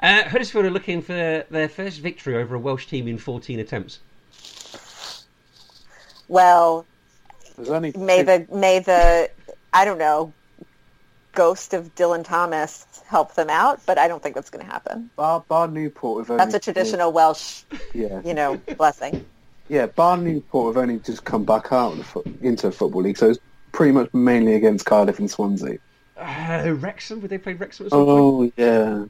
[0.00, 3.98] Uh, Huddersfield are looking for their first victory over a Welsh team in 14 attempts.
[6.28, 6.86] Well,
[7.56, 9.28] There's only may the may the
[9.72, 10.32] I don't know
[11.32, 15.10] ghost of Dylan Thomas help them out, but I don't think that's going to happen.
[15.16, 19.24] Bar, Bar Newport have only That's a traditional Welsh, Yeah, you know, blessing.
[19.68, 19.86] yeah.
[19.86, 23.18] Bar Newport have only just come back out of the fo- into the football league,
[23.18, 23.40] so it's
[23.78, 25.78] pretty much mainly against Cardiff and Swansea.
[26.16, 27.20] Uh, Wrexham?
[27.20, 28.10] Would they play Wrexham at some point?
[28.10, 29.04] Oh yeah,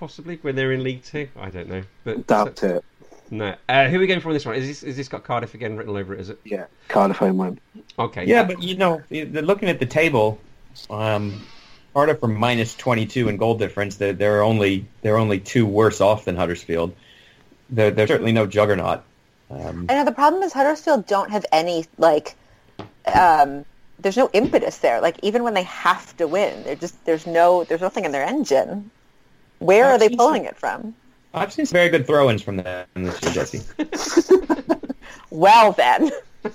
[0.00, 1.28] Possibly when they're in League Two.
[1.38, 1.84] I don't know.
[2.02, 2.84] But doubt it.
[3.30, 3.54] no.
[3.68, 4.56] Uh, who are we going for on this one?
[4.56, 6.20] Is this is this got Cardiff again written all over it?
[6.20, 6.40] Is it?
[6.44, 7.60] Yeah, Cardiff home win.
[8.00, 8.24] Okay.
[8.24, 10.40] Yeah, but you know, they're looking at the table,
[10.90, 11.40] um,
[11.94, 13.94] Cardiff are minus twenty two in goal difference.
[13.94, 16.96] They're, they're only they're only two worse off than Huddersfield.
[17.68, 19.04] They're, they're certainly no juggernaut.
[19.52, 22.34] Um, I know the problem is Huddersfield don't have any like
[23.06, 23.64] um
[24.02, 25.00] there's no impetus there.
[25.00, 28.24] Like even when they have to win, they're just there's no there's nothing in their
[28.24, 28.90] engine.
[29.58, 30.94] Where are they Actually, pulling it from?
[31.34, 33.60] I've seen some very good throw-ins from them this year, Jesse.
[35.30, 36.10] Well then.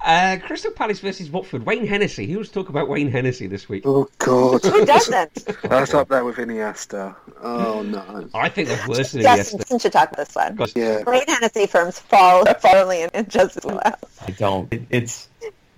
[0.00, 1.66] Uh, Crystal Palace versus Watford.
[1.66, 2.26] Wayne Hennessy.
[2.32, 3.82] Who was talking about Wayne Hennessy this week?
[3.84, 5.34] Oh god, Who doesn't?
[5.64, 7.14] that's up there with Iniesta.
[7.42, 8.28] Oh no.
[8.32, 9.82] I think that's worse than Justin Iniesta.
[9.82, 10.52] should talk this one.
[10.54, 13.66] Because- Yeah, Great Hennessy firms fall falling in, in just as.
[13.66, 14.72] I don't.
[14.72, 15.28] It, it's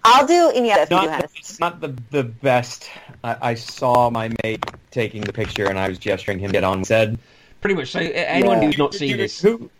[0.04, 1.20] I'll do Iniesta if not.
[1.20, 2.90] The, it's not the the best.
[3.24, 6.64] I, I saw my mate taking the picture, and I was gesturing him to get
[6.64, 6.84] on.
[6.84, 7.18] Said,
[7.60, 7.90] Pretty much.
[7.90, 8.66] So uh, anyone Yeah.
[8.68, 9.70] who's not seen this, Who?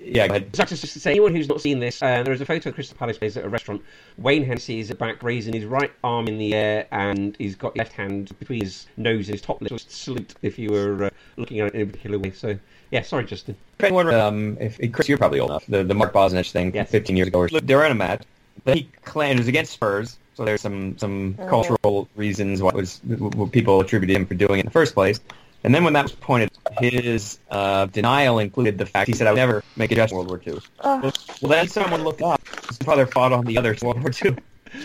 [0.00, 0.44] Yeah, go ahead.
[0.44, 2.74] Exactly, just to say, anyone who's not seen this, uh, there is a photo of
[2.76, 3.82] Crystal Palace players at a restaurant.
[4.16, 7.78] Wayne Hennessy is back, raising his right arm in the air, and he's got his
[7.78, 9.70] left hand between his nose and his top lip.
[9.70, 12.30] Just salute if you were uh, looking at it in a particular way.
[12.30, 12.56] So,
[12.92, 13.56] yeah, sorry, Justin.
[13.80, 15.66] If anyone, um, if, if Chris, you're probably old enough.
[15.66, 16.90] The the Mark Bosnich thing, Yes.
[16.92, 17.58] 15 years ago, or so.
[17.58, 18.22] they were in a match.
[18.64, 21.46] But he claimed it was against Spurs, so there's some some Oh.
[21.48, 24.94] cultural reasons why it was what people attributed him for doing it in the first
[24.94, 25.20] place.
[25.64, 26.50] And then when that was pointed,
[26.80, 30.26] his uh, denial included the fact he said, "I would never make a gesture in
[30.26, 31.00] World War II." Oh.
[31.00, 32.40] Well, well, then someone looked up.
[32.68, 34.36] His father fought on the other side of World War II.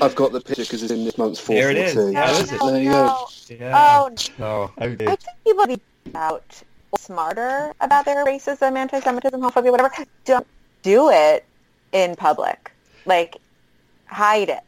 [0.01, 1.93] I've got the picture because it's in this month's four There it is.
[1.93, 2.11] four two.
[2.13, 2.51] Yeah, no, it?
[2.51, 3.27] no, There you no.
[3.49, 3.99] Yeah.
[4.07, 5.79] Oh, So, Oh, I think people be
[6.15, 6.63] out
[6.97, 9.91] smarter about their racism, anti-Semitism, homophobia, whatever.
[10.25, 10.47] Don't
[10.83, 11.43] do it
[11.91, 12.71] in public.
[13.05, 13.37] Like,
[14.13, 14.61] hide it.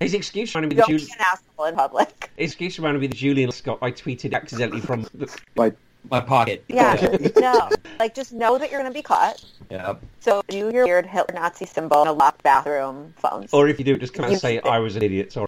[0.00, 2.30] His excuse reminded me of Don't the be Jul- an asshole in public.
[2.36, 5.06] his excuse reminded me of the Julian Scott I tweeted accidentally from.
[5.14, 5.36] The...
[5.54, 5.72] By
[6.10, 6.64] my pocket.
[6.68, 7.68] Yeah, no.
[8.00, 9.44] Like, just know that you're going to be caught.
[9.70, 9.94] Yeah.
[10.18, 13.52] So do your weird Hitler Nazi symbol in a locked bathroom phones.
[13.52, 15.32] Or if you do, just come out and say I was an idiot.
[15.32, 15.46] Sorry.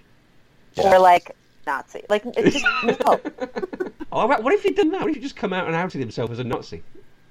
[0.76, 1.34] Or, like,
[1.66, 2.02] Nazi.
[2.08, 3.20] Like, it's just, no.
[4.12, 5.00] Oh, what what if he'd done that?
[5.00, 6.84] What if he just come out and outed himself as a Nazi?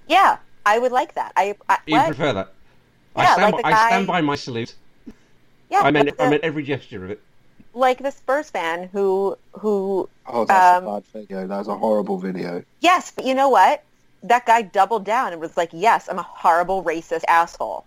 [0.10, 1.32] Yeah, I would like that.
[1.38, 2.08] I, I You what?
[2.08, 2.54] prefer that?
[3.16, 4.76] Yeah, I, stand like by, the I stand by my salute.
[5.74, 7.20] Yeah, I meant like I the- meant every gesture of it.
[7.74, 11.48] like the Spurs fan who who oh, that's Um, a bad video.
[11.48, 12.64] That was a horrible video.
[12.80, 13.84] yes, but you know what?
[14.22, 17.86] That guy doubled down and was like, "Yes, I'm a horrible racist asshole."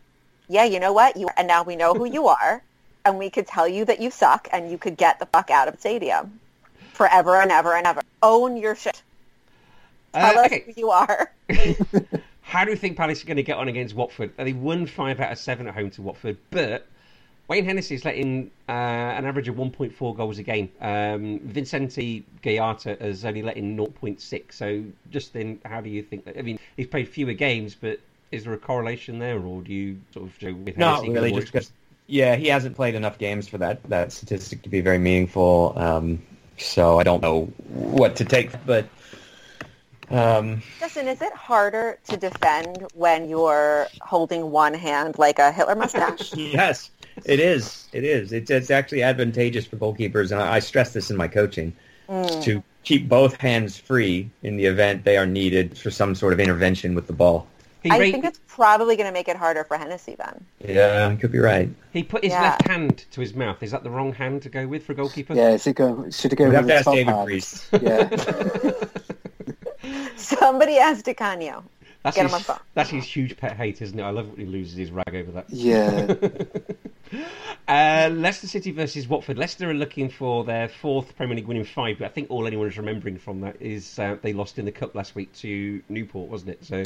[0.48, 1.16] Yeah, you know what?
[1.16, 2.60] You and now we know who you are,
[3.04, 5.68] and we could tell you that you suck, and you could get the fuck out
[5.68, 6.40] of the stadium
[6.92, 8.02] forever and ever and ever.
[8.22, 9.00] Own your shit.
[10.12, 10.64] Tell Uh, us okay.
[10.66, 11.30] who you are.
[12.42, 14.30] How do you think Palace are going to get on against Watford?
[14.36, 16.86] They won five out of seven at home to Watford, but
[17.48, 20.70] Wayne Hennessy is letting uh, an average of 1.4 goals a game.
[20.80, 24.52] Um, Vicente Guaita has only let in 0.6.
[24.52, 26.36] So, Justin, how do you think that?
[26.38, 28.00] I mean, he's played fewer games, but
[28.32, 31.32] is there a correlation there, or do you sort of go with Not Hennessy really,
[31.32, 31.70] just because.
[32.08, 35.72] Yeah, he hasn't played enough games for that that statistic to be very meaningful.
[35.76, 36.22] Um,
[36.56, 38.88] so I don't know what to take, but
[40.10, 45.74] um, Justin, is it harder to defend when you're holding one hand like a Hitler
[45.74, 46.32] mustache?
[46.36, 46.90] yes,
[47.24, 47.88] it is.
[47.92, 48.32] It is.
[48.32, 51.72] It's, it's actually advantageous for goalkeepers, and I, I stress this in my coaching
[52.08, 52.42] mm.
[52.42, 56.40] to keep both hands free in the event they are needed for some sort of
[56.40, 57.46] intervention with the ball.
[57.82, 60.44] He, I ra- think it's probably going to make it harder for Hennessy then.
[60.66, 61.68] Yeah, you could be right.
[61.92, 62.42] he put his Yeah.
[62.42, 63.62] left hand to his mouth.
[63.62, 65.34] Is that the wrong hand to go with for a goalkeeper?
[65.34, 66.08] Yeah, is it go?
[66.10, 67.26] Should it go We with have to the ask top David hand?
[67.26, 67.68] Priest.
[67.80, 68.86] Yeah.
[70.16, 71.62] Somebody ask DiCanio.
[72.06, 72.58] That's Get his, him on phone.
[72.74, 74.02] that's his huge pet hate, isn't it?
[74.04, 75.50] I love when he loses his rag over that.
[75.50, 76.14] yeah.
[77.68, 79.38] Uh, Leicester City versus Watford.
[79.38, 82.46] Leicester are looking for their fourth Premier League win in five, but I think all
[82.46, 85.82] anyone is remembering from that is uh, they lost in the cup last week to
[85.88, 86.64] Newport, wasn't it?
[86.64, 86.84] So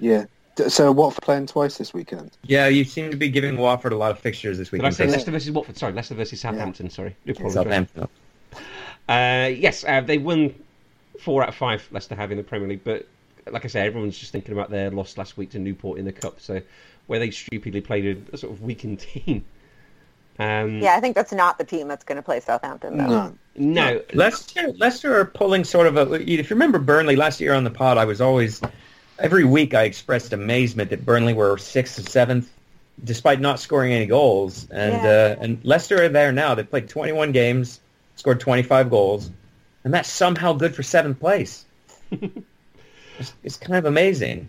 [0.00, 0.24] Yeah.
[0.66, 2.36] So Watford playing twice this weekend.
[2.42, 5.06] Yeah, you seem to be giving Watford a lot of fixtures this Did I say
[5.06, 5.76] Leicester versus Watford?
[5.76, 6.90] Sorry, Leicester versus Southampton.
[6.90, 7.50] Sorry, I.
[7.50, 8.08] Southampton.
[9.08, 10.52] Uh, yes, uh, they won
[11.20, 11.86] four out of five.
[11.92, 13.06] Leicester have in the Premier League, but
[13.50, 16.12] like I say, everyone's just thinking about their loss last week to Newport in the
[16.12, 16.40] cup.
[16.40, 16.60] So
[17.06, 19.44] where they stupidly played a, a sort of weakened team.
[20.38, 23.06] Um, Yeah, I think that's not the team that's going to play Southampton, though.
[23.06, 23.38] No.
[23.58, 26.14] No, Leicester, Leicester are pulling sort of a.
[26.20, 28.60] If you remember Burnley last year on the pod, I was always
[29.18, 32.52] every week I expressed amazement that Burnley were sixth or seventh,
[33.02, 34.68] despite not scoring any goals.
[34.70, 35.36] And Yeah.
[35.38, 36.54] uh, and Leicester are there now.
[36.54, 37.80] They played 21 games,
[38.16, 39.30] scored 25 goals,
[39.84, 41.64] and that's somehow good for seventh place.
[43.18, 44.48] it's, it's kind of amazing.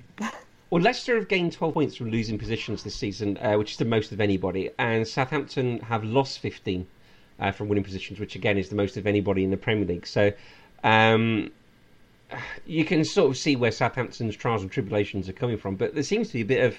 [0.70, 3.86] Well, Leicester have gained 12 points from losing positions this season, uh, which is the
[3.86, 6.86] most of anybody, and Southampton have lost 15
[7.40, 10.06] uh, from winning positions, which again is the most of anybody in the Premier League.
[10.06, 10.34] So
[10.84, 11.52] um,
[12.66, 16.04] you can sort of see where Southampton's trials and tribulations are coming from, but there
[16.04, 16.78] seems to be a bit of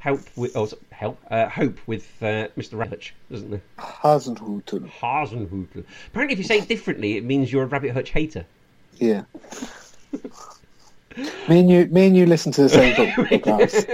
[0.00, 2.78] help with or help uh, hope with uh, Mr.
[2.78, 3.62] Rabbit, Hutch, doesn't there?
[3.78, 4.90] Hasenhüttl.
[4.90, 5.84] Hasenhüttl.
[6.08, 8.44] Apparently, if you say it differently, it means you're a Rabbit Hutch hater.
[8.98, 9.22] Yeah.
[11.16, 13.86] Me and you, me and you listen to the same podcast.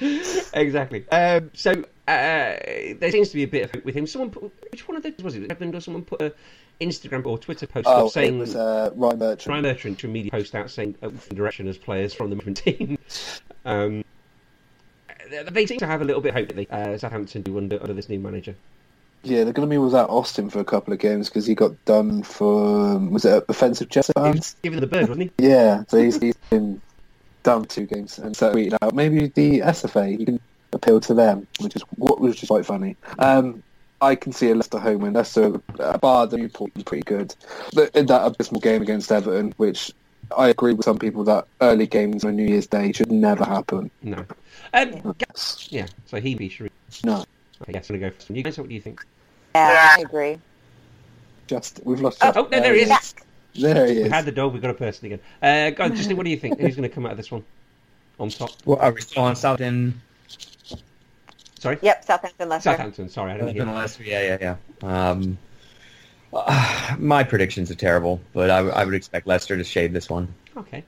[0.54, 1.08] exactly.
[1.10, 4.06] Um, so uh, there seems to be a bit of hope with him.
[4.06, 5.50] Someone put which one of those was it?
[5.50, 6.34] Edmund or someone put a
[6.80, 9.46] Instagram or Twitter post Oh, up saying it was uh, Ryan Merchant.
[9.52, 12.58] Ryan Merchant to a media post out saying uh, direction as players from the management
[12.58, 12.98] team.
[13.64, 14.04] um,
[15.30, 17.56] they- they seem to have a little bit of hope that they, uh, Southampton do
[17.58, 18.54] under under this new manager.
[19.24, 21.84] Yeah, they're going to be without Austin for a couple of games because he got
[21.86, 25.48] done for was it offensive chest was giving the bird, wasn't he?
[25.48, 26.80] Yeah, so he's, he's been
[27.42, 30.40] done two games and so tweeted out maybe the SFA he can
[30.72, 32.96] appeal to them, which is what which is quite funny.
[33.18, 33.62] Um,
[34.00, 35.14] I can see a Leicester home win.
[35.14, 37.34] Leicester, uh, bar the Newport, is pretty good.
[37.72, 39.92] But in that abysmal game against Everton, which
[40.36, 43.90] I agree with some people that early games on New Year's Day should never happen.
[44.02, 44.24] No.
[44.72, 45.14] Um,
[45.68, 45.86] yeah.
[46.06, 46.68] So he be sure.
[47.04, 47.24] No,
[47.62, 48.36] Okay, yes, I'm gonna go for some.
[48.36, 49.04] You guys, what do you think?
[49.54, 50.38] Yeah, I agree.
[51.46, 52.18] just we've lost.
[52.22, 52.88] Oh, Just- oh, no, there he is.
[52.88, 53.22] Back.
[53.54, 54.12] There he We is.
[54.12, 54.52] had the dog.
[54.52, 55.20] we've got a person again.
[55.40, 56.58] Uh, guys, Justin, what do you think?
[56.58, 57.44] Who's going to come out of this one
[58.18, 58.50] on top?
[58.64, 60.00] Well, are we still on Southampton?
[61.60, 62.70] Sorry, Yep, Southampton, Leicester.
[62.70, 63.08] Southampton.
[63.08, 63.64] Sorry, I didn't hear.
[63.64, 65.10] Leicester, yeah, yeah, yeah.
[65.10, 65.38] Um,
[66.32, 70.34] uh, my predictions are terrible, but I, I would expect Leicester to shade this one.
[70.56, 70.84] Okay.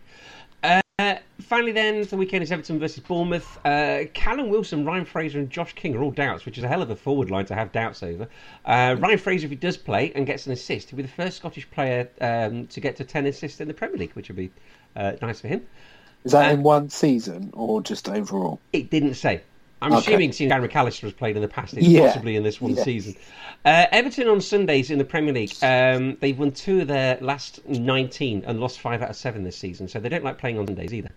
[1.39, 3.59] Uh, finally, then, the weekend is Everton versus Bournemouth.
[3.65, 6.83] Uh, Callum Wilson, Ryan Fraser, and Josh King are all doubts, which is a hell
[6.83, 8.29] of a forward line to have doubts over.
[8.65, 11.37] Uh, Ryan Fraser, if he does play and gets an assist, he'll be the first
[11.39, 14.51] Scottish player um, to get to 10 assists in the Premier League, which would be
[14.97, 15.63] uh, nice for him.
[16.25, 18.61] Is that Uh, in one season or just overall?
[18.73, 19.43] It didn't say.
[19.83, 20.01] I'm Okay.
[20.13, 22.01] assuming seeing Darren McAllister has played in the past, it's Yeah.
[22.07, 22.83] possibly in this one Yeah.
[22.83, 23.15] season.
[23.65, 25.53] Uh, Everton on Sundays in the Premier League.
[25.61, 29.59] Um, they've won two of their last 19 and lost five out of seven this
[29.59, 31.11] season, so they don't like playing on Sundays either.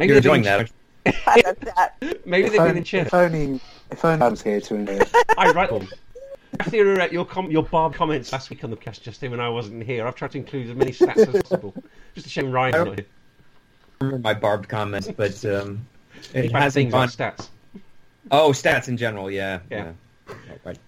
[0.00, 0.68] Maybe You're they've enjoying been,
[1.04, 1.60] that.
[1.76, 2.26] That.
[2.26, 3.06] Maybe If they've been in church.
[3.08, 5.10] if only, if only I was here to enjoy it.
[5.38, 5.88] I write them.
[6.58, 9.50] After your, your, com- your Barb comments last week on the cast, Justin, when I
[9.50, 11.74] wasn't here, I've tried to include as many stats as possible.
[12.14, 13.06] Just to show Ryan's not here.
[14.00, 15.86] remember my barbed comments, but um,
[16.32, 17.08] it has hasn't things gone.
[17.08, 17.48] stats.
[18.30, 19.92] Oh, stats in general, yeah, Yeah.
[20.28, 20.34] yeah.
[20.64, 20.78] Right.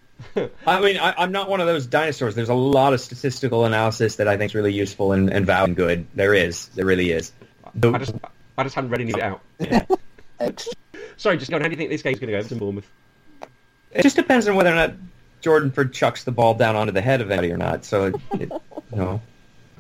[0.67, 2.35] I mean, I, I'm not one of those dinosaurs.
[2.35, 5.69] There's a lot of statistical analysis that I think is really useful and, and valid
[5.71, 6.07] and good.
[6.15, 7.33] There is, there really is.
[7.75, 8.15] The- I just,
[8.59, 9.99] I just hadn't read any of it out.
[10.41, 10.73] Extra.
[11.17, 11.63] Sorry, just go on.
[11.63, 12.39] How do you think this game's going to go?
[12.39, 12.91] Everton Bournemouth.
[13.93, 14.95] it just depends on whether or not
[15.41, 17.85] Jordan Ford chucks the ball down onto the head of anybody or not.
[17.85, 18.53] So, it, it,
[18.93, 19.21] you know,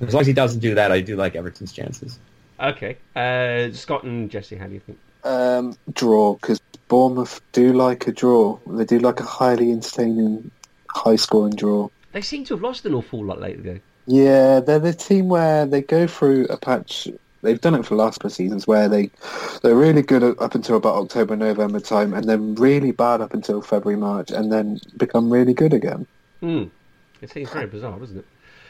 [0.00, 2.18] as long as he doesn't do that, I do like Everton's chances.
[2.60, 2.96] Okay.
[3.16, 4.98] Uh, Scott and Jesse, how do you think?
[5.24, 8.58] Um, draw because Bournemouth do like a draw.
[8.66, 10.51] They do like a highly entertaining,
[10.88, 11.88] high-scoring draw.
[12.12, 13.80] They seem to have lost an awful lot lately, though.
[14.06, 17.09] Yeah, they're the team where they go through a patch.
[17.43, 19.10] They've done it for the last couple of seasons where they
[19.62, 23.60] they're really good up until about October, November time, and then really bad up until
[23.62, 26.06] February, March, and then become really good again.
[26.40, 26.64] Hmm.
[27.20, 28.27] It seems very bizarre, doesn't it?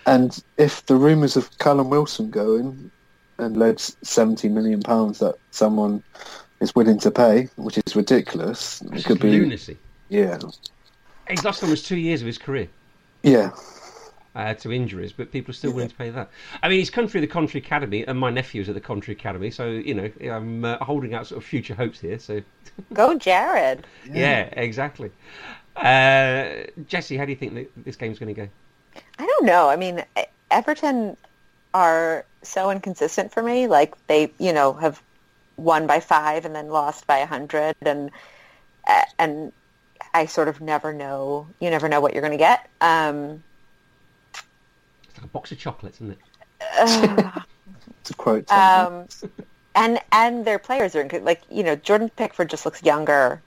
[0.06, 2.90] And if the rumours of Callum Wilson going
[3.38, 6.02] and loads seventy million pounds that someone
[6.60, 9.76] is willing to pay, which is ridiculous, it could be lunacy.
[10.08, 10.38] yeah,
[11.28, 12.68] He's lost almost two years of his career
[13.22, 13.50] yeah.
[14.34, 16.30] Uh, to injuries, but people are still willing to pay that.
[16.62, 19.50] I mean, he's country through the Coventry Academy, and my nephew's at the Coventry Academy,
[19.50, 22.40] so, you know, I'm uh, holding out sort of future hopes here, so...
[22.94, 23.86] Go, Jared.
[24.10, 25.10] Yeah, exactly.
[25.76, 28.48] Uh, Jesse, how do you think this game's going to go?
[29.18, 29.68] I don't know.
[29.68, 30.02] I mean,
[30.50, 31.16] Everton
[31.74, 33.66] are so inconsistent for me.
[33.66, 35.02] Like they, you know, have
[35.56, 38.10] won by five and then lost by a hundred, and
[38.86, 39.52] uh, and
[40.12, 41.46] I sort of never know.
[41.60, 42.68] You never know what you're going to get.
[42.80, 43.42] Um,
[45.12, 47.44] It's like a box of chocolates, isn't it?
[48.04, 48.46] to quote.
[48.50, 49.06] Um,
[49.74, 53.42] and and their players are inclu- like you know Jordan Pickford just looks younger.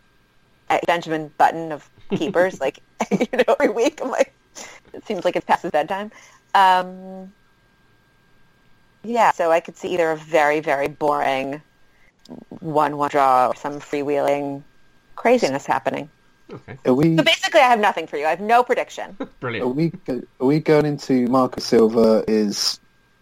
[0.87, 2.79] Benjamin Button of keepers, like
[3.11, 4.33] you know every week I'm like
[4.93, 6.11] it seems like it's past his bedtime.
[6.53, 7.31] Um,
[9.03, 11.61] yeah, so I could see either a very very boring
[12.59, 14.63] one one draw or some freewheeling
[15.15, 16.09] craziness happening.
[16.53, 18.25] Okay, are we So basically, I have nothing for you.
[18.25, 19.17] I have no prediction.
[19.39, 19.67] Brilliant.
[19.67, 20.07] are brilliant.
[20.07, 22.79] we, are we going into Marco Silva is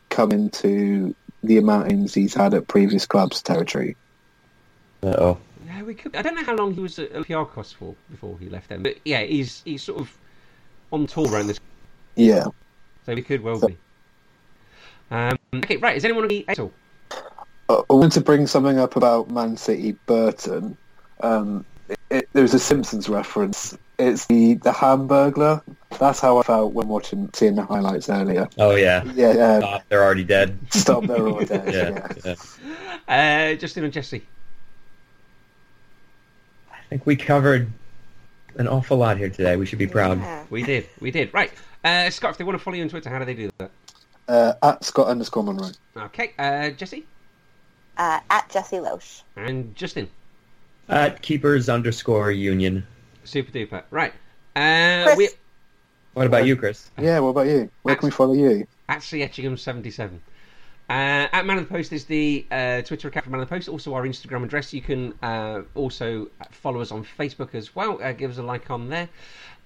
[0.10, 3.95] coming to the amount of games he's had at previous clubs territory?
[5.04, 5.38] Uh-oh.
[5.66, 6.16] Yeah, we could.
[6.16, 8.98] I don't know how long he was at Olympiacos for before he left them, but
[9.06, 10.16] yeah, he's he's sort of
[10.91, 11.60] on tour around this,
[12.16, 12.45] Yeah.
[13.06, 13.78] so he could well be.
[15.12, 15.95] Um, okay, right.
[15.98, 16.72] Is anyone on the all?
[17.70, 20.78] Uh, I want to bring something up about Man City Burton.
[21.22, 23.78] Um, it, it, there's a Simpsons reference.
[23.99, 25.61] It's the the Hamburglar.
[25.99, 28.49] That's how I felt when watching seeing the highlights earlier.
[28.57, 29.03] Oh yeah.
[29.14, 30.57] Yeah, Stop, they're already dead.
[30.72, 31.61] stop there all day.
[31.68, 32.07] Yeah.
[32.26, 32.36] yeah.
[33.07, 33.53] yeah.
[33.53, 34.26] Uh, Justin and Jesse.
[36.72, 37.72] I think we covered
[38.57, 39.56] an awful lot here today.
[39.56, 40.20] We should be proud.
[40.20, 40.44] Yeah.
[40.49, 40.88] We did.
[40.99, 41.34] We did.
[41.34, 41.52] Right.
[41.84, 43.72] Uh, Scott, if they want to follow you on Twitter, how do they do that?
[44.28, 45.70] Uh, at Scott underscore Monroe.
[45.98, 46.34] Okay.
[46.40, 47.06] Uh, Jesse
[47.98, 49.22] Uh, at Jesse Loesch.
[49.36, 50.10] and Justin.
[50.90, 52.86] At keepers underscore union.
[53.24, 53.84] Super duper.
[53.90, 54.14] Right.
[54.56, 55.18] Uh, Chris.
[55.18, 55.30] we
[56.14, 56.92] What about you, Chris?
[57.00, 57.70] Yeah, what about you?
[57.84, 58.68] Where can we follow you?
[58.90, 60.20] Actually, Etchingham77.
[60.90, 63.50] Uh, at Man on the Post is the uh, Twitter account for Man on the
[63.50, 64.74] Post, also our Instagram address.
[64.74, 68.00] You can uh, also follow us on Facebook as well.
[68.04, 69.08] Uh, give us a like on there.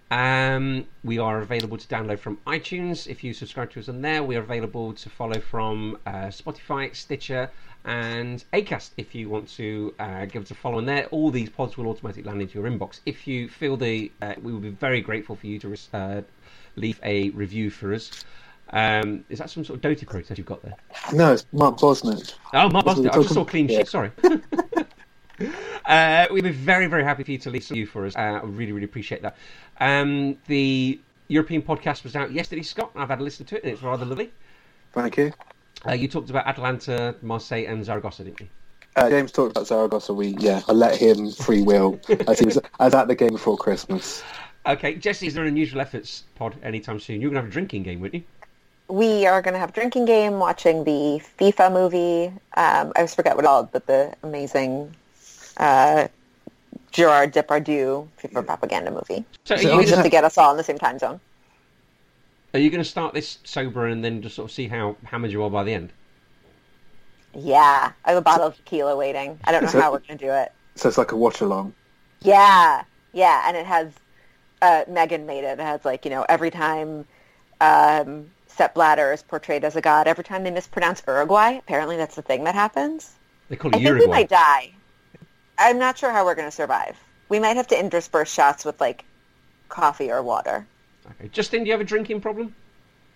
[0.09, 4.23] Um, we are available to download from iTunes if you subscribe to us on there.
[4.23, 7.49] We are available to follow from uh, Spotify, Stitcher,
[7.87, 11.05] and Acast if you want to uh, give us a follow on there.
[11.05, 12.99] All these pods will automatically land into your inbox.
[13.05, 16.21] If you feel the, uh, we would be very grateful for you to uh,
[16.75, 18.25] leave a review for us.
[18.71, 20.75] Um, is that some sort of Dota protest you've got there?
[21.13, 22.33] No, it's Mark Bosnich.
[22.53, 23.05] Oh, Mark That's what bastard.
[23.05, 23.77] we're I just saw clean yeah.
[23.77, 23.87] sheet.
[23.87, 24.11] Sorry.
[25.85, 28.17] uh, we'd be very, very happy for you to leave some you for us.
[28.17, 29.37] Uh, I really, really appreciate that.
[29.79, 30.99] Um, the
[31.29, 32.91] European podcast was out yesterday, Scott.
[32.97, 34.31] I've had a listen to it, and it's rather lovely.
[34.91, 35.31] Thank you.
[35.85, 38.47] Uh, you talked about Atalanta, Marseille, and Zaragoza, didn't you?
[38.95, 40.13] Uh, James talked about Zaragoza.
[40.13, 41.99] We yeah, I let him free will.
[42.27, 44.23] as he was, I was at the game before Christmas.
[44.65, 47.21] Okay, Jesse, is there an unusual efforts pod anytime soon?
[47.21, 48.93] You're going to have a drinking game, wouldn't you?
[48.93, 52.25] We are going to have a drinking game, watching the FIFA movie.
[52.55, 54.93] Um, I always forget what it's called, but the amazing
[55.57, 56.07] uh,
[56.91, 59.23] Gerard Depardieu FIFA propaganda movie.
[59.45, 61.19] So, So you, I gonna, Just to get us all in the same time zone.
[62.57, 65.31] Are you going to start this sober and then just sort of see how hammered
[65.31, 65.91] you are by the end?
[67.35, 69.39] Yeah, I have a bottle of tequila waiting.
[69.43, 70.51] I don't know So- how we're going to do it.
[70.75, 71.73] So it's like a watch along.
[72.21, 73.91] Yeah, yeah, and it has
[74.61, 75.59] uh, Megan made it.
[75.59, 77.05] It has like you know every time
[77.61, 82.15] um, Sepp Blatter is portrayed as a god, every time they mispronounce Uruguay, apparently that's
[82.15, 83.13] the thing that happens.
[83.49, 84.71] They call I it think we might die.
[85.57, 86.95] I'm not sure how we're going to survive.
[87.29, 89.03] We might have to intersperse shots with like
[89.69, 90.65] coffee or water.
[91.11, 91.29] Okay.
[91.31, 92.55] Justin, do you have a drinking problem?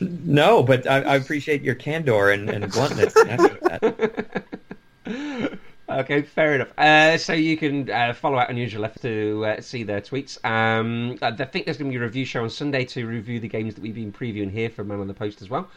[0.00, 3.14] No, but I, I appreciate your candor and, and bluntness.
[5.88, 6.72] Okay, fair enough.
[6.76, 10.44] Uh, so you can uh, follow out Unusual Left to uh, see their tweets.
[10.44, 13.48] Um, I think there's going to be a review show on Sunday to review the
[13.48, 15.70] games that we've been previewing here for Man on the Post as well.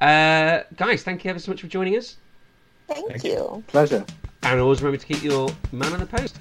[0.00, 2.16] Uh, guys, thank you ever so much for joining us.
[2.88, 3.32] Thank, Thank you.
[3.32, 3.64] you.
[3.66, 4.04] Pleasure.
[4.42, 6.38] And always remember to keep your Man on the Post.